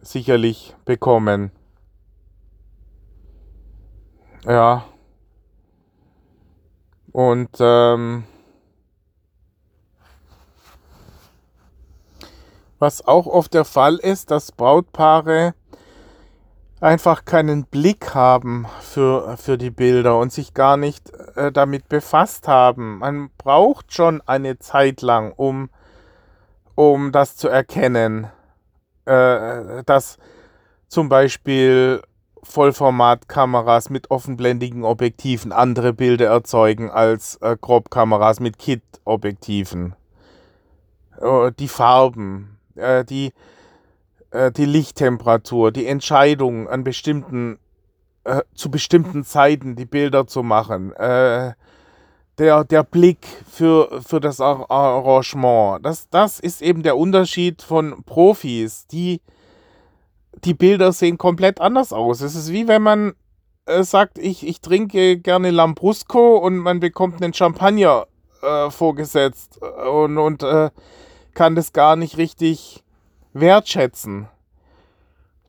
sicherlich 0.00 0.74
bekommen. 0.84 1.50
Ja, 4.46 4.84
und 7.12 7.50
ähm, 7.58 8.24
was 12.78 13.06
auch 13.06 13.26
oft 13.26 13.52
der 13.52 13.64
Fall 13.64 13.96
ist, 13.96 14.30
dass 14.30 14.52
Brautpaare 14.52 15.54
einfach 16.80 17.24
keinen 17.24 17.64
Blick 17.64 18.14
haben 18.14 18.66
für, 18.80 19.36
für 19.36 19.58
die 19.58 19.70
Bilder 19.70 20.18
und 20.18 20.32
sich 20.32 20.54
gar 20.54 20.76
nicht 20.76 21.10
äh, 21.36 21.52
damit 21.52 21.88
befasst 21.88 22.48
haben. 22.48 22.98
Man 22.98 23.30
braucht 23.36 23.92
schon 23.92 24.22
eine 24.26 24.58
Zeit 24.58 25.02
lang, 25.02 25.32
um, 25.32 25.68
um 26.74 27.12
das 27.12 27.36
zu 27.36 27.48
erkennen, 27.48 28.28
äh, 29.04 29.84
dass 29.84 30.18
zum 30.88 31.08
Beispiel 31.08 32.02
Vollformatkameras 32.42 33.90
mit 33.90 34.10
offenblendigen 34.10 34.82
Objektiven 34.82 35.52
andere 35.52 35.92
Bilder 35.92 36.28
erzeugen 36.28 36.90
als 36.90 37.36
äh, 37.36 37.56
Crop-Kameras 37.60 38.40
mit 38.40 38.58
Kit-Objektiven. 38.58 39.94
Äh, 41.20 41.52
die 41.58 41.68
Farben, 41.68 42.58
äh, 42.76 43.04
die 43.04 43.32
äh, 44.30 44.52
die 44.52 44.64
Lichttemperatur, 44.64 45.72
die 45.72 45.86
Entscheidung 45.86 46.68
an 46.68 46.84
bestimmten, 46.84 47.58
äh, 48.24 48.42
zu 48.54 48.70
bestimmten 48.70 49.24
Zeiten 49.24 49.76
die 49.76 49.86
Bilder 49.86 50.26
zu 50.26 50.42
machen, 50.42 50.92
äh, 50.92 51.52
der, 52.38 52.64
der 52.64 52.82
Blick 52.84 53.26
für, 53.50 54.00
für 54.06 54.20
das 54.20 54.40
Arrangement. 54.40 55.84
Das, 55.84 56.08
das 56.08 56.40
ist 56.40 56.62
eben 56.62 56.82
der 56.82 56.96
Unterschied 56.96 57.60
von 57.60 58.02
Profis. 58.04 58.86
Die, 58.86 59.20
die 60.44 60.54
Bilder 60.54 60.92
sehen 60.92 61.18
komplett 61.18 61.60
anders 61.60 61.92
aus. 61.92 62.22
Es 62.22 62.34
ist 62.34 62.50
wie 62.50 62.66
wenn 62.66 62.82
man 62.82 63.12
äh, 63.66 63.82
sagt, 63.82 64.18
ich, 64.18 64.46
ich 64.46 64.60
trinke 64.60 65.18
gerne 65.18 65.50
Lambrusco 65.50 66.38
und 66.38 66.56
man 66.58 66.80
bekommt 66.80 67.22
einen 67.22 67.34
Champagner 67.34 68.06
äh, 68.42 68.70
vorgesetzt 68.70 69.60
und, 69.62 70.16
und 70.16 70.42
äh, 70.42 70.70
kann 71.34 71.54
das 71.54 71.72
gar 71.72 71.96
nicht 71.96 72.16
richtig 72.16 72.82
wertschätzen, 73.32 74.28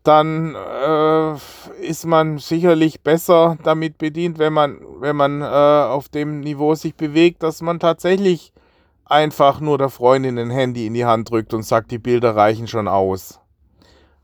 dann 0.03 0.55
äh, 0.55 1.35
ist 1.81 2.05
man 2.05 2.39
sicherlich 2.39 3.01
besser 3.01 3.57
damit 3.63 3.97
bedient, 3.97 4.39
wenn 4.39 4.53
man, 4.53 4.79
wenn 4.99 5.15
man 5.15 5.41
äh, 5.41 5.45
auf 5.45 6.09
dem 6.09 6.39
Niveau 6.39 6.73
sich 6.75 6.95
bewegt, 6.95 7.43
dass 7.43 7.61
man 7.61 7.79
tatsächlich 7.79 8.51
einfach 9.05 9.59
nur 9.59 9.77
der 9.77 9.89
Freundin 9.89 10.39
ein 10.39 10.49
Handy 10.49 10.87
in 10.87 10.93
die 10.93 11.05
Hand 11.05 11.29
drückt 11.29 11.53
und 11.53 11.63
sagt, 11.63 11.91
die 11.91 11.99
Bilder 11.99 12.35
reichen 12.35 12.67
schon 12.67 12.87
aus. 12.87 13.39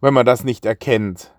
Wenn 0.02 0.14
man 0.14 0.26
das 0.26 0.44
nicht 0.44 0.66
erkennt. 0.66 1.34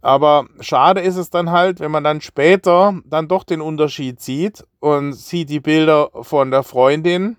Aber 0.00 0.46
schade 0.60 1.00
ist 1.00 1.16
es 1.16 1.30
dann 1.30 1.50
halt, 1.50 1.80
wenn 1.80 1.90
man 1.90 2.04
dann 2.04 2.20
später 2.20 3.00
dann 3.04 3.26
doch 3.26 3.42
den 3.42 3.60
Unterschied 3.60 4.20
sieht 4.20 4.64
und 4.78 5.14
sieht 5.14 5.50
die 5.50 5.60
Bilder 5.60 6.10
von 6.22 6.50
der 6.52 6.62
Freundin 6.62 7.36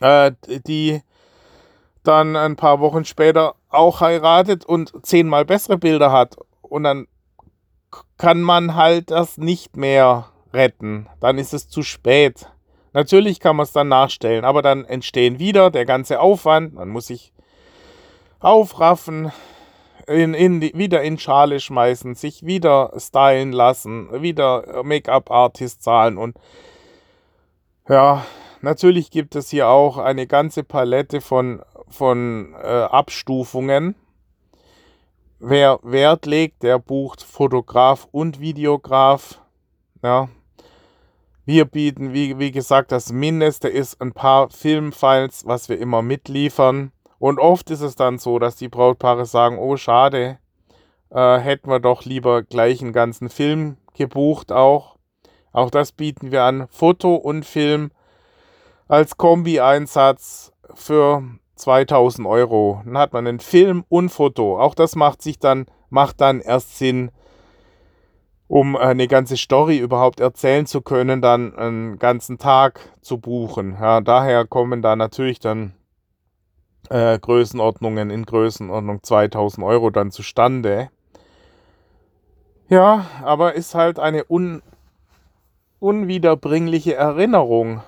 äh, 0.00 0.32
die 0.66 1.00
dann 2.02 2.36
ein 2.36 2.56
paar 2.56 2.80
Wochen 2.80 3.04
später 3.04 3.54
auch 3.68 4.00
heiratet 4.00 4.64
und 4.64 4.92
zehnmal 5.02 5.44
bessere 5.44 5.76
Bilder 5.76 6.12
hat. 6.12 6.36
Und 6.62 6.84
dann 6.84 7.06
kann 8.18 8.40
man 8.40 8.74
halt 8.74 9.10
das 9.10 9.38
nicht 9.38 9.76
mehr 9.76 10.28
retten. 10.52 11.08
Dann 11.20 11.38
ist 11.38 11.52
es 11.52 11.68
zu 11.68 11.82
spät. 11.82 12.48
Natürlich 12.92 13.40
kann 13.40 13.56
man 13.56 13.64
es 13.64 13.72
dann 13.72 13.88
nachstellen, 13.88 14.44
aber 14.44 14.62
dann 14.62 14.84
entstehen 14.84 15.38
wieder 15.38 15.70
der 15.70 15.84
ganze 15.84 16.20
Aufwand. 16.20 16.74
Man 16.74 16.88
muss 16.88 17.08
sich 17.08 17.32
aufraffen, 18.40 19.32
in, 20.06 20.34
in 20.34 20.60
die, 20.60 20.72
wieder 20.74 21.02
in 21.02 21.18
Schale 21.18 21.60
schmeißen, 21.60 22.14
sich 22.14 22.46
wieder 22.46 22.92
stylen 22.96 23.52
lassen, 23.52 24.22
wieder 24.22 24.82
Make-up-Artist 24.84 25.82
zahlen 25.82 26.16
und 26.16 26.36
ja, 27.88 28.24
Natürlich 28.62 29.10
gibt 29.10 29.36
es 29.36 29.50
hier 29.50 29.68
auch 29.68 29.98
eine 29.98 30.26
ganze 30.26 30.64
Palette 30.64 31.20
von, 31.20 31.62
von 31.88 32.54
äh, 32.54 32.66
Abstufungen. 32.66 33.94
Wer 35.38 35.78
Wert 35.82 36.26
legt, 36.26 36.62
der 36.62 36.78
bucht 36.78 37.22
Fotograf 37.22 38.08
und 38.10 38.40
Videograf. 38.40 39.40
Ja. 40.02 40.28
Wir 41.44 41.64
bieten, 41.64 42.12
wie, 42.12 42.38
wie 42.38 42.50
gesagt, 42.50 42.90
das 42.90 43.12
Mindeste 43.12 43.68
ist 43.68 44.00
ein 44.00 44.12
paar 44.12 44.50
Filmfiles, 44.50 45.46
was 45.46 45.68
wir 45.68 45.78
immer 45.78 46.02
mitliefern. 46.02 46.92
Und 47.18 47.38
oft 47.38 47.70
ist 47.70 47.82
es 47.82 47.94
dann 47.94 48.18
so, 48.18 48.38
dass 48.38 48.56
die 48.56 48.68
Brautpaare 48.68 49.26
sagen, 49.26 49.58
oh 49.58 49.76
schade, 49.76 50.38
äh, 51.10 51.38
hätten 51.38 51.70
wir 51.70 51.80
doch 51.80 52.04
lieber 52.04 52.42
gleich 52.42 52.80
einen 52.82 52.92
ganzen 52.92 53.28
Film 53.28 53.76
gebucht 53.94 54.52
auch. 54.52 54.96
Auch 55.52 55.70
das 55.70 55.92
bieten 55.92 56.32
wir 56.32 56.42
an, 56.42 56.66
Foto 56.70 57.14
und 57.14 57.44
Film 57.46 57.90
als 58.88 59.16
Kombi-Einsatz 59.16 60.52
für 60.74 61.22
2000 61.56 62.26
Euro. 62.26 62.82
Dann 62.84 62.98
hat 62.98 63.12
man 63.12 63.26
einen 63.26 63.40
Film 63.40 63.84
und 63.88 64.10
Foto. 64.10 64.60
Auch 64.60 64.74
das 64.74 64.94
macht 64.94 65.22
sich 65.22 65.38
dann, 65.38 65.66
macht 65.90 66.20
dann 66.20 66.40
erst 66.40 66.78
Sinn, 66.78 67.10
um 68.48 68.76
eine 68.76 69.08
ganze 69.08 69.36
Story 69.36 69.78
überhaupt 69.78 70.20
erzählen 70.20 70.66
zu 70.66 70.80
können, 70.80 71.20
dann 71.20 71.56
einen 71.56 71.98
ganzen 71.98 72.38
Tag 72.38 72.80
zu 73.00 73.18
buchen. 73.18 73.76
Ja, 73.80 74.00
daher 74.00 74.46
kommen 74.46 74.82
da 74.82 74.94
natürlich 74.94 75.40
dann 75.40 75.72
äh, 76.90 77.18
Größenordnungen 77.18 78.10
in 78.10 78.24
Größenordnung 78.24 79.02
2000 79.02 79.66
Euro 79.66 79.90
dann 79.90 80.12
zustande. 80.12 80.90
Ja, 82.68 83.06
aber 83.22 83.54
ist 83.54 83.74
halt 83.74 83.98
eine 83.98 84.24
un 84.28 84.62
unwiederbringliche 85.78 86.94
Erinnerung 86.94 87.82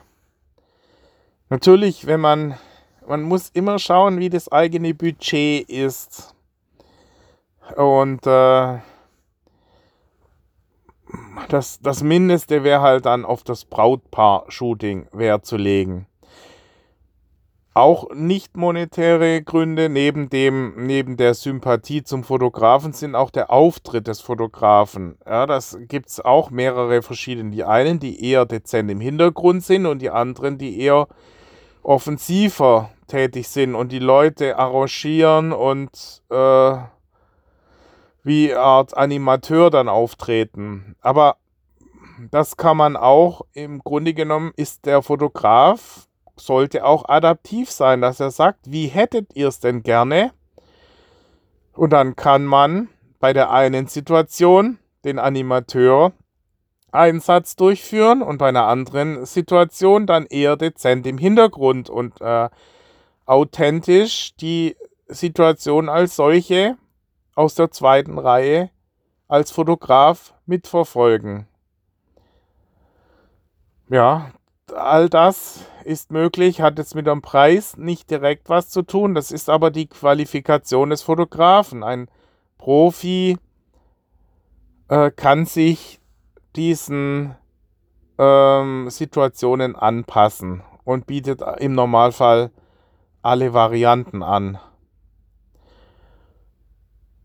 Natürlich, 1.50 2.06
wenn 2.06 2.20
man, 2.20 2.58
man 3.06 3.22
muss 3.22 3.48
immer 3.50 3.78
schauen, 3.78 4.18
wie 4.18 4.28
das 4.28 4.52
eigene 4.52 4.94
Budget 4.94 5.68
ist. 5.68 6.34
Und 7.76 8.26
äh, 8.26 8.78
das, 11.48 11.80
das 11.80 12.02
Mindeste 12.02 12.64
wäre 12.64 12.82
halt 12.82 13.06
dann 13.06 13.24
auf 13.24 13.42
das 13.44 13.64
Brautpaar-Shooting 13.64 15.08
Wert 15.12 15.46
zu 15.46 15.56
legen. 15.56 16.06
Auch 17.72 18.12
nicht 18.12 18.56
monetäre 18.56 19.40
Gründe 19.40 19.88
neben 19.88 20.28
dem, 20.30 20.74
neben 20.84 21.16
der 21.16 21.34
Sympathie 21.34 22.02
zum 22.02 22.24
Fotografen 22.24 22.92
sind 22.92 23.14
auch 23.14 23.30
der 23.30 23.52
Auftritt 23.52 24.08
des 24.08 24.20
Fotografen. 24.20 25.16
Ja, 25.24 25.46
das 25.46 25.78
gibt 25.82 26.08
es 26.08 26.20
auch 26.20 26.50
mehrere 26.50 27.02
verschiedene. 27.02 27.52
Die 27.52 27.62
einen, 27.62 28.00
die 28.00 28.24
eher 28.24 28.46
dezent 28.46 28.90
im 28.90 29.00
Hintergrund 29.00 29.62
sind 29.62 29.86
und 29.86 30.02
die 30.02 30.10
anderen, 30.10 30.58
die 30.58 30.80
eher 30.80 31.06
offensiver 31.82 32.90
tätig 33.06 33.48
sind 33.48 33.74
und 33.74 33.90
die 33.92 33.98
Leute 33.98 34.58
arrangieren 34.58 35.52
und 35.52 36.22
äh, 36.30 36.76
wie 38.22 38.54
Art 38.54 38.96
Animateur 38.96 39.70
dann 39.70 39.88
auftreten. 39.88 40.96
Aber 41.00 41.36
das 42.30 42.56
kann 42.56 42.76
man 42.76 42.96
auch, 42.96 43.42
im 43.52 43.78
Grunde 43.78 44.12
genommen 44.12 44.52
ist 44.56 44.86
der 44.86 45.02
Fotograf, 45.02 46.08
sollte 46.36 46.84
auch 46.84 47.08
adaptiv 47.08 47.70
sein, 47.70 48.00
dass 48.00 48.20
er 48.20 48.30
sagt, 48.30 48.70
wie 48.70 48.86
hättet 48.86 49.34
ihr 49.34 49.48
es 49.48 49.60
denn 49.60 49.82
gerne? 49.82 50.32
Und 51.74 51.90
dann 51.90 52.16
kann 52.16 52.44
man 52.44 52.88
bei 53.20 53.32
der 53.32 53.50
einen 53.50 53.86
Situation 53.86 54.78
den 55.04 55.18
Animateur 55.18 56.12
Einsatz 56.92 57.56
durchführen 57.56 58.22
und 58.22 58.38
bei 58.38 58.48
einer 58.48 58.66
anderen 58.66 59.26
Situation 59.26 60.06
dann 60.06 60.26
eher 60.26 60.56
dezent 60.56 61.06
im 61.06 61.18
Hintergrund 61.18 61.90
und 61.90 62.20
äh, 62.20 62.48
authentisch 63.26 64.34
die 64.36 64.76
Situation 65.06 65.88
als 65.88 66.16
solche 66.16 66.76
aus 67.34 67.54
der 67.54 67.70
zweiten 67.70 68.18
Reihe 68.18 68.70
als 69.28 69.50
Fotograf 69.50 70.34
mitverfolgen. 70.46 71.46
Ja, 73.90 74.32
all 74.74 75.08
das 75.08 75.60
ist 75.84 76.10
möglich, 76.10 76.60
hat 76.60 76.78
jetzt 76.78 76.94
mit 76.94 77.06
dem 77.06 77.22
Preis 77.22 77.76
nicht 77.76 78.10
direkt 78.10 78.48
was 78.48 78.68
zu 78.70 78.82
tun. 78.82 79.14
Das 79.14 79.30
ist 79.30 79.48
aber 79.48 79.70
die 79.70 79.86
Qualifikation 79.86 80.90
des 80.90 81.02
Fotografen. 81.02 81.82
Ein 81.82 82.10
Profi 82.58 83.38
äh, 84.88 85.10
kann 85.10 85.46
sich 85.46 85.97
diesen 86.58 87.36
ähm, 88.18 88.90
Situationen 88.90 89.76
anpassen 89.76 90.62
und 90.84 91.06
bietet 91.06 91.40
im 91.60 91.72
Normalfall 91.72 92.50
alle 93.22 93.54
Varianten 93.54 94.22
an. 94.24 94.58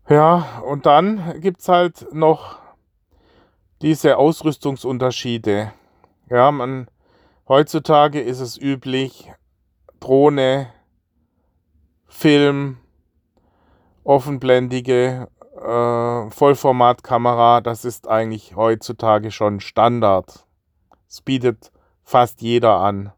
Ja, 0.08 0.62
und 0.64 0.86
dann 0.86 1.40
gibt 1.40 1.60
es 1.60 1.68
halt 1.68 2.06
noch 2.14 2.58
diese 3.82 4.18
Ausrüstungsunterschiede. 4.18 5.72
Ja, 6.30 6.52
man, 6.52 6.88
heutzutage 7.48 8.20
ist 8.20 8.40
es 8.40 8.56
üblich, 8.56 9.32
Drohne, 9.98 10.72
Film, 12.06 12.78
offenblendige 14.04 15.28
äh, 15.64 16.30
Vollformatkamera, 16.30 17.60
das 17.60 17.84
ist 17.84 18.08
eigentlich 18.08 18.54
heutzutage 18.54 19.30
schon 19.30 19.60
Standard. 19.60 20.46
Es 21.08 21.22
bietet 21.22 21.72
fast 22.02 22.42
jeder 22.42 22.76
an. 22.76 23.12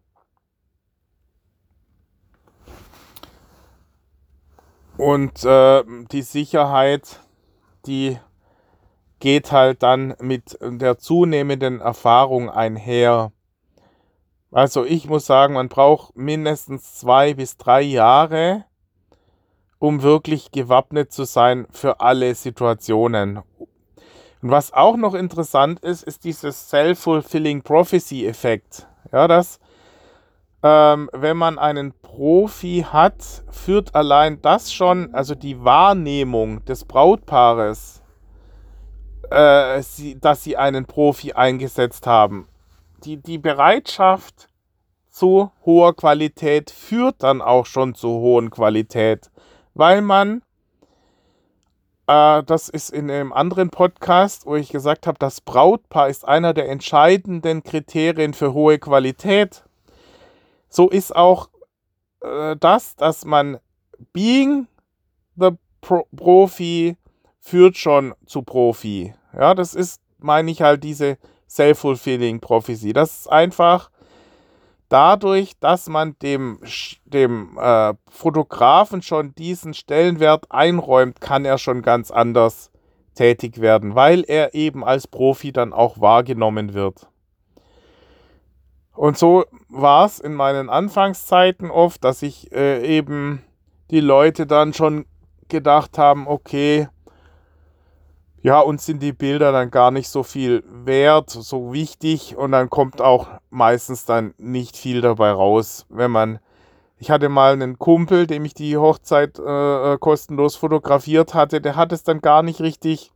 Und 4.96 5.44
äh, 5.44 5.84
die 6.10 6.22
Sicherheit, 6.22 7.20
die 7.84 8.18
geht 9.18 9.52
halt 9.52 9.82
dann 9.82 10.14
mit 10.20 10.58
der 10.60 10.98
zunehmenden 10.98 11.80
Erfahrung 11.80 12.50
einher. 12.50 13.32
Also 14.50 14.84
ich 14.84 15.08
muss 15.08 15.26
sagen, 15.26 15.54
man 15.54 15.68
braucht 15.68 16.16
mindestens 16.16 16.94
zwei 16.94 17.34
bis 17.34 17.56
drei 17.56 17.82
Jahre, 17.82 18.64
um 19.78 20.02
wirklich 20.02 20.50
gewappnet 20.52 21.12
zu 21.12 21.24
sein 21.24 21.66
für 21.70 22.00
alle 22.00 22.34
Situationen. 22.34 23.38
Und 24.42 24.50
was 24.50 24.72
auch 24.72 24.96
noch 24.96 25.14
interessant 25.14 25.80
ist, 25.80 26.02
ist 26.02 26.24
dieses 26.24 26.68
Self-Fulfilling 26.70 27.62
Prophecy-Effekt. 27.62 28.86
Ja, 29.12 29.28
dass 29.28 29.60
ähm, 30.62 31.10
wenn 31.12 31.36
man 31.36 31.58
einen 31.58 31.92
Profi 32.02 32.84
hat, 32.90 33.44
führt 33.50 33.94
allein 33.94 34.40
das 34.42 34.72
schon, 34.72 35.14
also 35.14 35.34
die 35.34 35.62
Wahrnehmung 35.62 36.64
des 36.64 36.84
Brautpaares, 36.84 38.02
äh, 39.30 39.82
sie, 39.82 40.18
dass 40.18 40.42
sie 40.42 40.56
einen 40.56 40.86
Profi 40.86 41.32
eingesetzt 41.32 42.06
haben. 42.06 42.48
Die, 43.04 43.16
die 43.18 43.38
Bereitschaft 43.38 44.48
zu 45.10 45.50
hoher 45.64 45.94
Qualität 45.94 46.70
führt 46.70 47.22
dann 47.22 47.42
auch 47.42 47.66
schon 47.66 47.94
zu 47.94 48.08
hohen 48.08 48.50
Qualität, 48.50 49.30
weil 49.76 50.02
man, 50.02 50.42
äh, 52.06 52.42
das 52.42 52.68
ist 52.68 52.90
in 52.90 53.10
einem 53.10 53.32
anderen 53.32 53.70
Podcast, 53.70 54.46
wo 54.46 54.56
ich 54.56 54.70
gesagt 54.70 55.06
habe, 55.06 55.18
das 55.18 55.40
Brautpaar 55.40 56.08
ist 56.08 56.26
einer 56.26 56.54
der 56.54 56.68
entscheidenden 56.68 57.62
Kriterien 57.62 58.34
für 58.34 58.52
hohe 58.52 58.78
Qualität 58.78 59.62
so 60.68 60.90
ist 60.90 61.14
auch 61.14 61.48
äh, 62.20 62.54
das, 62.60 62.96
dass 62.96 63.24
man 63.24 63.58
Being 64.12 64.66
the 65.36 65.52
Pro 65.80 66.06
Profi 66.14 66.96
führt 67.40 67.76
schon 67.76 68.14
zu 68.26 68.42
Profi. 68.42 69.14
Ja, 69.32 69.54
das 69.54 69.74
ist, 69.74 70.02
meine 70.18 70.50
ich 70.50 70.62
halt, 70.62 70.84
diese 70.84 71.16
Self-Fulfilling 71.48 72.40
Prophecy. 72.40 72.92
Das 72.92 73.20
ist 73.20 73.32
einfach 73.32 73.90
dadurch, 74.88 75.58
dass 75.60 75.88
man 75.88 76.16
dem, 76.20 76.58
dem 77.04 77.58
äh, 77.58 77.94
Fotografen 78.08 79.02
schon 79.02 79.34
diesen 79.34 79.74
Stellenwert 79.74 80.46
einräumt, 80.50 81.20
kann 81.20 81.44
er 81.44 81.58
schon 81.58 81.82
ganz 81.82 82.10
anders 82.10 82.70
tätig 83.14 83.60
werden, 83.60 83.94
weil 83.94 84.24
er 84.26 84.54
eben 84.54 84.84
als 84.84 85.06
Profi 85.06 85.52
dann 85.52 85.72
auch 85.72 86.00
wahrgenommen 86.00 86.74
wird. 86.74 87.08
Und 88.92 89.18
so 89.18 89.44
war 89.68 90.06
es 90.06 90.20
in 90.20 90.34
meinen 90.34 90.70
Anfangszeiten 90.70 91.70
oft, 91.70 92.02
dass 92.02 92.22
ich 92.22 92.52
äh, 92.52 92.82
eben 92.86 93.42
die 93.90 94.00
Leute 94.00 94.46
dann 94.46 94.72
schon 94.72 95.06
gedacht 95.48 95.98
haben, 95.98 96.26
okay, 96.26 96.88
ja, 98.46 98.60
uns 98.60 98.86
sind 98.86 99.02
die 99.02 99.12
Bilder 99.12 99.50
dann 99.50 99.72
gar 99.72 99.90
nicht 99.90 100.08
so 100.08 100.22
viel 100.22 100.62
wert, 100.68 101.30
so 101.30 101.72
wichtig 101.72 102.36
und 102.36 102.52
dann 102.52 102.70
kommt 102.70 103.00
auch 103.00 103.26
meistens 103.50 104.04
dann 104.04 104.34
nicht 104.38 104.76
viel 104.76 105.00
dabei 105.00 105.32
raus, 105.32 105.84
wenn 105.88 106.12
man 106.12 106.38
ich 106.96 107.10
hatte 107.10 107.28
mal 107.28 107.54
einen 107.54 107.76
Kumpel, 107.76 108.28
dem 108.28 108.44
ich 108.44 108.54
die 108.54 108.76
Hochzeit 108.76 109.40
äh, 109.40 109.94
äh 109.94 109.98
kostenlos 109.98 110.54
fotografiert 110.54 111.34
hatte, 111.34 111.60
der 111.60 111.74
hat 111.74 111.90
es 111.90 112.04
dann 112.04 112.20
gar 112.20 112.44
nicht 112.44 112.60
richtig 112.60 113.10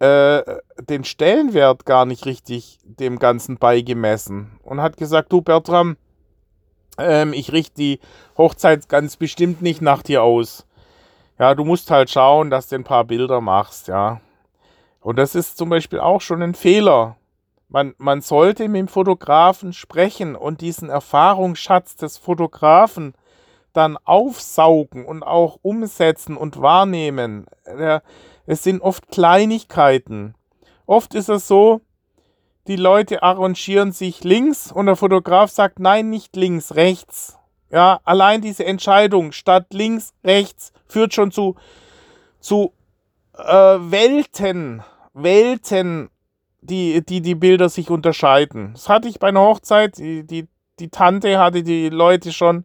äh, 0.00 0.42
den 0.78 1.04
Stellenwert 1.04 1.86
gar 1.86 2.04
nicht 2.04 2.26
richtig 2.26 2.78
dem 2.84 3.18
Ganzen 3.18 3.56
beigemessen 3.56 4.58
und 4.62 4.82
hat 4.82 4.98
gesagt, 4.98 5.32
du 5.32 5.40
Bertram, 5.40 5.96
ähm, 6.98 7.32
ich 7.32 7.52
richte 7.52 7.76
die 7.76 8.00
Hochzeit 8.36 8.86
ganz 8.90 9.16
bestimmt 9.16 9.62
nicht 9.62 9.80
nach 9.80 10.02
dir 10.02 10.22
aus. 10.22 10.66
Ja, 11.40 11.54
du 11.54 11.64
musst 11.64 11.90
halt 11.90 12.10
schauen, 12.10 12.50
dass 12.50 12.68
du 12.68 12.76
ein 12.76 12.84
paar 12.84 13.04
Bilder 13.04 13.40
machst, 13.40 13.88
ja. 13.88 14.20
Und 15.00 15.18
das 15.18 15.34
ist 15.34 15.56
zum 15.56 15.70
Beispiel 15.70 15.98
auch 15.98 16.20
schon 16.20 16.42
ein 16.42 16.54
Fehler. 16.54 17.16
Man, 17.70 17.94
man 17.96 18.20
sollte 18.20 18.68
mit 18.68 18.80
dem 18.80 18.88
Fotografen 18.88 19.72
sprechen 19.72 20.36
und 20.36 20.60
diesen 20.60 20.90
Erfahrungsschatz 20.90 21.96
des 21.96 22.18
Fotografen 22.18 23.14
dann 23.72 23.96
aufsaugen 24.04 25.06
und 25.06 25.22
auch 25.22 25.58
umsetzen 25.62 26.36
und 26.36 26.60
wahrnehmen. 26.60 27.46
Es 28.44 28.62
sind 28.62 28.82
oft 28.82 29.08
Kleinigkeiten. 29.10 30.34
Oft 30.84 31.14
ist 31.14 31.30
es 31.30 31.48
so, 31.48 31.80
die 32.66 32.76
Leute 32.76 33.22
arrangieren 33.22 33.92
sich 33.92 34.24
links 34.24 34.70
und 34.70 34.84
der 34.84 34.96
Fotograf 34.96 35.50
sagt, 35.50 35.78
nein, 35.78 36.10
nicht 36.10 36.36
links, 36.36 36.74
rechts. 36.74 37.39
Ja, 37.70 38.00
allein 38.04 38.40
diese 38.40 38.64
Entscheidung 38.64 39.32
statt 39.32 39.66
links, 39.72 40.12
rechts 40.24 40.72
führt 40.86 41.14
schon 41.14 41.30
zu, 41.30 41.54
zu 42.40 42.72
äh, 43.36 43.44
Welten, 43.44 44.82
Welten, 45.14 46.10
die, 46.62 47.04
die 47.04 47.20
die 47.20 47.34
Bilder 47.34 47.68
sich 47.68 47.90
unterscheiden. 47.90 48.72
Das 48.74 48.88
hatte 48.88 49.08
ich 49.08 49.18
bei 49.18 49.28
einer 49.28 49.40
Hochzeit, 49.40 49.98
die, 49.98 50.26
die, 50.26 50.48
die 50.78 50.88
Tante 50.88 51.38
hatte 51.38 51.62
die 51.62 51.88
Leute 51.88 52.32
schon 52.32 52.64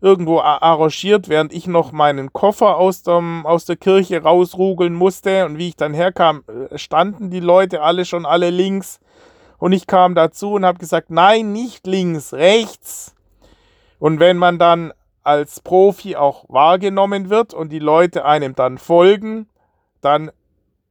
irgendwo 0.00 0.40
arrangiert, 0.40 1.28
während 1.28 1.52
ich 1.52 1.66
noch 1.66 1.92
meinen 1.92 2.32
Koffer 2.32 2.76
aus, 2.76 3.02
dem, 3.02 3.46
aus 3.46 3.64
der 3.64 3.76
Kirche 3.76 4.22
rausrugeln 4.22 4.94
musste. 4.94 5.46
Und 5.46 5.58
wie 5.58 5.68
ich 5.68 5.76
dann 5.76 5.94
herkam, 5.94 6.44
äh, 6.70 6.78
standen 6.78 7.30
die 7.30 7.40
Leute 7.40 7.82
alle 7.82 8.04
schon 8.04 8.26
alle 8.26 8.50
links. 8.50 9.00
Und 9.58 9.72
ich 9.72 9.86
kam 9.86 10.14
dazu 10.14 10.52
und 10.52 10.64
habe 10.64 10.78
gesagt, 10.78 11.10
nein, 11.10 11.52
nicht 11.52 11.86
links, 11.86 12.34
rechts. 12.34 13.15
Und 13.98 14.20
wenn 14.20 14.36
man 14.36 14.58
dann 14.58 14.92
als 15.22 15.60
Profi 15.60 16.16
auch 16.16 16.44
wahrgenommen 16.48 17.30
wird 17.30 17.54
und 17.54 17.70
die 17.70 17.78
Leute 17.78 18.24
einem 18.24 18.54
dann 18.54 18.78
folgen, 18.78 19.48
dann 20.00 20.30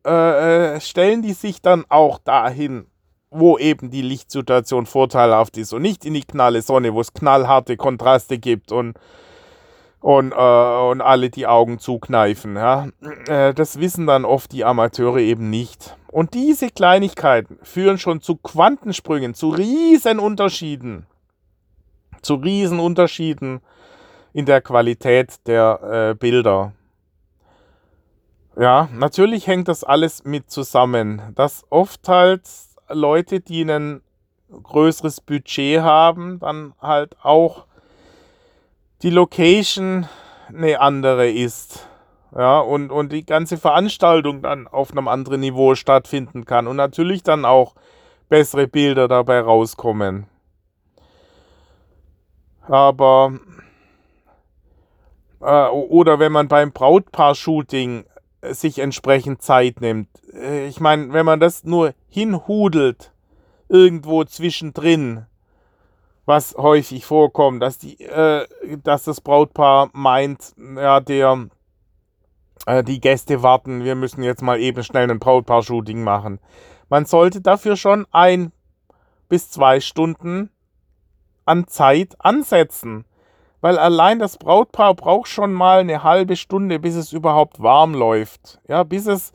äh, 0.05 0.75
äh 0.75 0.81
stellen 0.81 1.21
die 1.21 1.33
sich 1.33 1.61
dann 1.61 1.85
auch 1.89 2.19
dahin 2.19 2.87
wo 3.35 3.57
eben 3.57 3.89
die 3.89 4.01
Lichtsituation 4.01 4.85
vorteilhaft 4.85 5.57
ist 5.57 5.73
und 5.73 5.81
nicht 5.81 6.05
in 6.05 6.13
die 6.13 6.23
knalle 6.23 6.61
Sonne, 6.61 6.93
wo 6.93 7.01
es 7.01 7.13
knallharte 7.13 7.77
Kontraste 7.77 8.37
gibt 8.37 8.71
und, 8.71 8.97
und, 9.99 10.31
äh, 10.31 10.35
und 10.35 11.01
alle 11.01 11.29
die 11.29 11.47
Augen 11.47 11.79
zukneifen. 11.79 12.55
Ja. 12.55 12.87
Äh, 13.27 13.53
das 13.53 13.79
wissen 13.79 14.07
dann 14.07 14.25
oft 14.25 14.51
die 14.51 14.63
Amateure 14.63 15.19
eben 15.19 15.49
nicht. 15.49 15.97
Und 16.07 16.33
diese 16.33 16.69
Kleinigkeiten 16.69 17.59
führen 17.61 17.97
schon 17.97 18.21
zu 18.21 18.37
Quantensprüngen, 18.37 19.33
zu 19.33 19.49
Riesenunterschieden. 19.49 21.05
Zu 22.25 22.35
Riesenunterschieden 22.37 23.61
in 24.33 24.47
der 24.47 24.59
Qualität 24.59 25.45
der 25.45 26.09
äh, 26.09 26.15
Bilder. 26.15 26.73
Ja, 28.57 28.89
natürlich 28.91 29.45
hängt 29.45 29.67
das 29.67 29.83
alles 29.83 30.23
mit 30.23 30.49
zusammen. 30.49 31.21
Dass 31.35 31.65
oft 31.69 32.07
halt 32.07 32.41
Leute, 32.89 33.41
die 33.41 33.61
ein 33.61 34.01
größeres 34.49 35.21
Budget 35.21 35.81
haben, 35.81 36.39
dann 36.39 36.73
halt 36.81 37.15
auch 37.21 37.67
die 39.03 39.11
Location 39.11 40.07
eine 40.47 40.79
andere 40.79 41.29
ist. 41.29 41.87
Ja, 42.35 42.57
und, 42.57 42.89
und 42.89 43.11
die 43.11 43.23
ganze 43.23 43.57
Veranstaltung 43.57 44.41
dann 44.41 44.67
auf 44.67 44.89
einem 44.89 45.07
anderen 45.07 45.41
Niveau 45.41 45.75
stattfinden 45.75 46.45
kann 46.45 46.65
und 46.65 46.77
natürlich 46.77 47.21
dann 47.21 47.45
auch 47.45 47.75
bessere 48.29 48.65
Bilder 48.65 49.07
dabei 49.07 49.41
rauskommen. 49.41 50.25
Aber 52.67 53.39
äh, 55.41 55.67
oder 55.69 56.19
wenn 56.19 56.31
man 56.31 56.47
beim 56.47 56.71
Brautpaar-Shooting 56.71 58.05
sich 58.41 58.79
entsprechend 58.79 59.41
Zeit 59.41 59.81
nimmt. 59.81 60.09
Äh, 60.33 60.67
ich 60.67 60.79
meine, 60.79 61.13
wenn 61.13 61.25
man 61.25 61.39
das 61.39 61.63
nur 61.63 61.93
hinhudelt, 62.07 63.11
irgendwo 63.67 64.23
zwischendrin, 64.23 65.25
was 66.25 66.55
häufig 66.55 67.05
vorkommt, 67.05 67.61
dass, 67.61 67.77
die, 67.77 67.99
äh, 68.01 68.47
dass 68.83 69.03
das 69.03 69.21
Brautpaar 69.21 69.89
meint, 69.93 70.53
ja, 70.75 70.99
der, 70.99 71.47
äh, 72.65 72.83
die 72.83 72.99
Gäste 72.99 73.43
warten, 73.43 73.83
wir 73.83 73.95
müssen 73.95 74.23
jetzt 74.23 74.41
mal 74.41 74.59
eben 74.59 74.83
schnell 74.83 75.09
ein 75.09 75.19
Brautpaar-Shooting 75.19 76.03
machen. 76.03 76.39
Man 76.89 77.05
sollte 77.05 77.41
dafür 77.41 77.75
schon 77.75 78.05
ein 78.11 78.51
bis 79.27 79.49
zwei 79.49 79.79
Stunden 79.79 80.51
an 81.45 81.67
Zeit 81.67 82.15
ansetzen 82.19 83.05
weil 83.65 83.79
allein 83.79 84.19
das 84.19 84.37
Brautpaar 84.37 84.93
braucht 84.93 85.27
schon 85.27 85.51
mal 85.51 85.79
eine 85.79 86.03
halbe 86.03 86.35
Stunde, 86.35 86.77
bis 86.77 86.93
es 86.93 87.11
überhaupt 87.11 87.63
warm 87.63 87.95
läuft. 87.95 88.59
Ja, 88.67 88.83
bis 88.83 89.07
es 89.07 89.31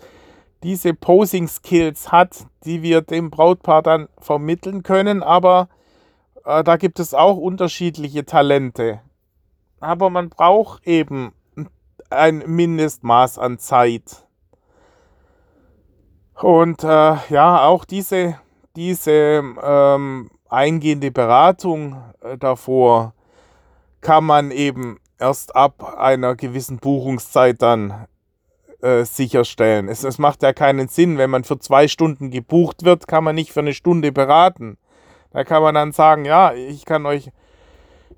diese 0.63 0.95
Posing 0.95 1.49
Skills 1.49 2.13
hat, 2.13 2.47
die 2.65 2.81
wir 2.81 3.01
dem 3.01 3.31
Brautpaar 3.31 3.83
dann 3.83 4.09
vermitteln 4.21 4.85
können, 4.85 5.25
aber 5.25 5.69
äh, 6.45 6.63
da 6.63 6.77
gibt 6.77 7.01
es 7.01 7.13
auch 7.13 7.39
unterschiedliche 7.39 8.25
Talente. 8.25 9.01
Aber 9.81 10.11
man 10.11 10.29
braucht 10.29 10.87
eben 10.87 11.33
ein 12.09 12.45
Mindestmaß 12.47 13.37
an 13.37 13.59
Zeit. 13.59 14.29
Und 16.35 16.85
äh, 16.85 17.17
ja, 17.31 17.65
auch 17.65 17.85
diese, 17.85 18.39
diese 18.77 19.43
ähm, 19.61 20.31
eingehende 20.51 21.11
Beratung 21.11 21.97
äh, 22.23 22.37
davor, 22.39 23.15
kann 24.01 24.25
man 24.25 24.51
eben 24.51 24.99
erst 25.19 25.55
ab 25.55 25.97
einer 25.99 26.35
gewissen 26.35 26.79
Buchungszeit 26.79 27.61
dann 27.61 28.07
äh, 28.81 29.05
sicherstellen. 29.05 29.89
Es, 29.89 30.05
es 30.05 30.19
macht 30.19 30.43
ja 30.43 30.53
keinen 30.53 30.89
Sinn, 30.89 31.19
wenn 31.19 31.31
man 31.31 31.45
für 31.45 31.59
zwei 31.59 31.89
Stunden 31.89 32.31
gebucht 32.31 32.85
wird, 32.85 33.07
kann 33.07 33.25
man 33.25 33.35
nicht 33.35 33.53
für 33.53 33.61
eine 33.61 33.75
Stunde 33.75 34.13
beraten. 34.13 34.79
Da 35.33 35.45
kann 35.45 35.63
man 35.63 35.75
dann 35.75 35.93
sagen, 35.93 36.25
ja, 36.25 36.53
ich 36.55 36.85
kann 36.85 37.07
euch 37.07 37.31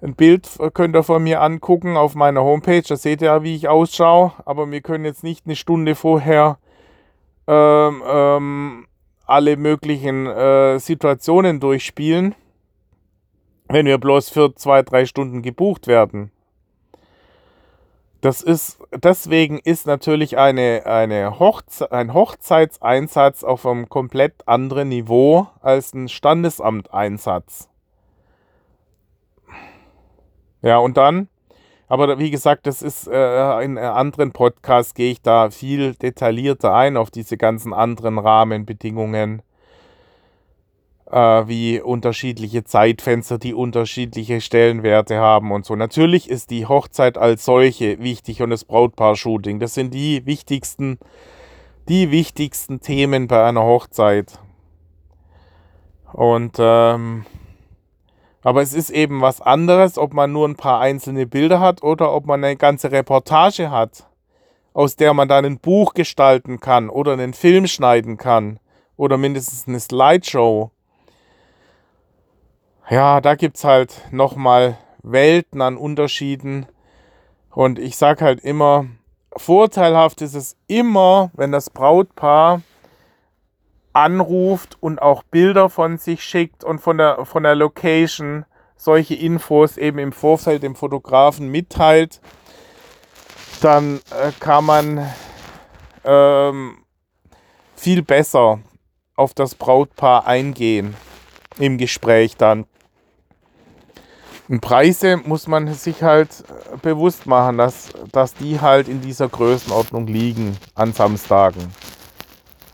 ein 0.02 0.14
Bild 0.14 0.48
könnt 0.74 0.96
ihr 0.96 1.04
von 1.04 1.22
mir 1.22 1.40
angucken 1.42 1.96
auf 1.96 2.14
meiner 2.14 2.42
Homepage, 2.42 2.82
da 2.82 2.96
seht 2.96 3.22
ihr 3.22 3.26
ja, 3.26 3.42
wie 3.44 3.54
ich 3.54 3.68
ausschaue, 3.68 4.32
aber 4.44 4.70
wir 4.70 4.80
können 4.80 5.04
jetzt 5.04 5.22
nicht 5.22 5.46
eine 5.46 5.54
Stunde 5.54 5.94
vorher 5.94 6.58
ähm, 7.46 8.02
ähm, 8.04 8.86
alle 9.26 9.56
möglichen 9.56 10.26
äh, 10.26 10.78
Situationen 10.78 11.60
durchspielen 11.60 12.34
wenn 13.72 13.86
wir 13.86 13.98
bloß 13.98 14.28
für 14.28 14.54
zwei, 14.54 14.82
drei 14.82 15.06
Stunden 15.06 15.42
gebucht 15.42 15.86
werden. 15.86 16.30
Das 18.20 18.40
ist, 18.40 18.78
deswegen 18.94 19.58
ist 19.58 19.86
natürlich 19.86 20.38
eine, 20.38 20.82
eine 20.86 21.40
Hochze 21.40 21.90
ein 21.90 22.14
Hochzeitseinsatz 22.14 23.42
auf 23.42 23.66
einem 23.66 23.88
komplett 23.88 24.46
anderen 24.46 24.90
Niveau 24.90 25.48
als 25.60 25.92
ein 25.92 26.08
Standesamteinsatz. 26.08 27.68
Ja, 30.60 30.78
und 30.78 30.96
dann, 30.96 31.28
aber 31.92 32.18
wie 32.18 32.30
gesagt, 32.30 32.66
das 32.66 32.80
ist 32.80 33.06
äh, 33.06 33.62
in 33.62 33.76
anderen 33.76 34.32
Podcasts 34.32 34.94
gehe 34.94 35.12
ich 35.12 35.20
da 35.20 35.50
viel 35.50 35.92
detaillierter 35.92 36.72
ein 36.72 36.96
auf 36.96 37.10
diese 37.10 37.36
ganzen 37.36 37.74
anderen 37.74 38.18
Rahmenbedingungen 38.18 39.42
äh, 41.10 41.16
wie 41.18 41.82
unterschiedliche 41.82 42.64
Zeitfenster, 42.64 43.36
die 43.36 43.52
unterschiedliche 43.52 44.40
Stellenwerte 44.40 45.18
haben 45.18 45.52
und 45.52 45.66
so. 45.66 45.76
Natürlich 45.76 46.30
ist 46.30 46.48
die 46.48 46.64
Hochzeit 46.64 47.18
als 47.18 47.44
solche 47.44 47.98
wichtig 48.00 48.40
und 48.40 48.48
das 48.48 48.64
Brautpaar-Shooting. 48.64 49.60
Das 49.60 49.74
sind 49.74 49.92
die 49.92 50.24
wichtigsten, 50.24 50.98
die 51.90 52.10
wichtigsten 52.10 52.80
Themen 52.80 53.28
bei 53.28 53.44
einer 53.44 53.64
Hochzeit. 53.64 54.38
Und 56.14 56.56
ähm, 56.58 57.26
aber 58.42 58.62
es 58.62 58.74
ist 58.74 58.90
eben 58.90 59.20
was 59.20 59.40
anderes, 59.40 59.98
ob 59.98 60.14
man 60.14 60.32
nur 60.32 60.48
ein 60.48 60.56
paar 60.56 60.80
einzelne 60.80 61.26
Bilder 61.26 61.60
hat 61.60 61.82
oder 61.82 62.12
ob 62.12 62.26
man 62.26 62.42
eine 62.42 62.56
ganze 62.56 62.92
Reportage 62.92 63.70
hat, 63.70 64.08
aus 64.74 64.96
der 64.96 65.14
man 65.14 65.28
dann 65.28 65.44
ein 65.44 65.58
Buch 65.58 65.94
gestalten 65.94 66.60
kann 66.60 66.88
oder 66.88 67.12
einen 67.12 67.34
Film 67.34 67.66
schneiden 67.66 68.16
kann 68.16 68.58
oder 68.96 69.16
mindestens 69.16 69.66
eine 69.68 69.80
Slideshow 69.80 70.70
ja, 72.90 73.20
da 73.20 73.34
gibt 73.36 73.56
es 73.56 73.64
halt 73.64 74.02
nochmal 74.10 74.76
Welten 75.02 75.62
an 75.62 75.76
Unterschieden. 75.76 76.66
Und 77.50 77.78
ich 77.78 77.96
sage 77.96 78.24
halt 78.24 78.40
immer, 78.40 78.86
vorteilhaft 79.36 80.20
ist 80.20 80.34
es 80.34 80.56
immer, 80.66 81.30
wenn 81.34 81.52
das 81.52 81.70
Brautpaar 81.70 82.62
anruft 83.92 84.76
und 84.80 85.00
auch 85.00 85.22
Bilder 85.22 85.68
von 85.68 85.98
sich 85.98 86.22
schickt 86.24 86.64
und 86.64 86.80
von 86.80 86.98
der, 86.98 87.24
von 87.24 87.42
der 87.42 87.54
Location 87.54 88.44
solche 88.76 89.14
Infos 89.14 89.76
eben 89.76 89.98
im 89.98 90.12
Vorfeld 90.12 90.62
dem 90.62 90.74
Fotografen 90.74 91.48
mitteilt, 91.48 92.20
dann 93.60 94.00
äh, 94.10 94.32
kann 94.40 94.64
man 94.64 95.08
ähm, 96.04 96.78
viel 97.76 98.02
besser 98.02 98.58
auf 99.14 99.34
das 99.34 99.54
Brautpaar 99.54 100.26
eingehen 100.26 100.96
im 101.58 101.78
Gespräch 101.78 102.36
dann. 102.36 102.66
Und 104.48 104.60
Preise 104.60 105.16
muss 105.16 105.46
man 105.46 105.72
sich 105.72 106.02
halt 106.02 106.44
äh, 106.72 106.76
bewusst 106.78 107.26
machen, 107.26 107.58
dass, 107.58 107.90
dass 108.10 108.34
die 108.34 108.60
halt 108.60 108.88
in 108.88 109.00
dieser 109.00 109.28
Größenordnung 109.28 110.06
liegen 110.08 110.56
an 110.74 110.92
Samstagen. 110.92 111.72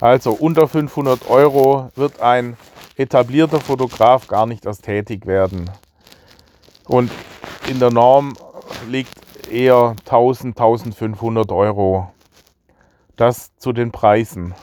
Also 0.01 0.33
unter 0.33 0.69
500 0.69 1.29
Euro 1.29 1.91
wird 1.97 2.21
ein 2.21 2.57
etablierter 2.97 3.61
Fotograf 3.61 4.29
gar 4.29 4.47
nicht 4.47 4.65
erst 4.65 4.85
tätig 4.85 5.27
werden. 5.27 5.71
Und 6.87 7.11
in 7.69 7.81
der 7.81 7.91
Norm 7.91 8.35
liegt 8.89 9.49
eher 9.51 9.97
1000, 10.07 10.57
1500 10.57 11.51
Euro. 11.51 12.13
Das 13.17 13.57
zu 13.57 13.73
den 13.73 13.91
Preisen. 13.91 14.55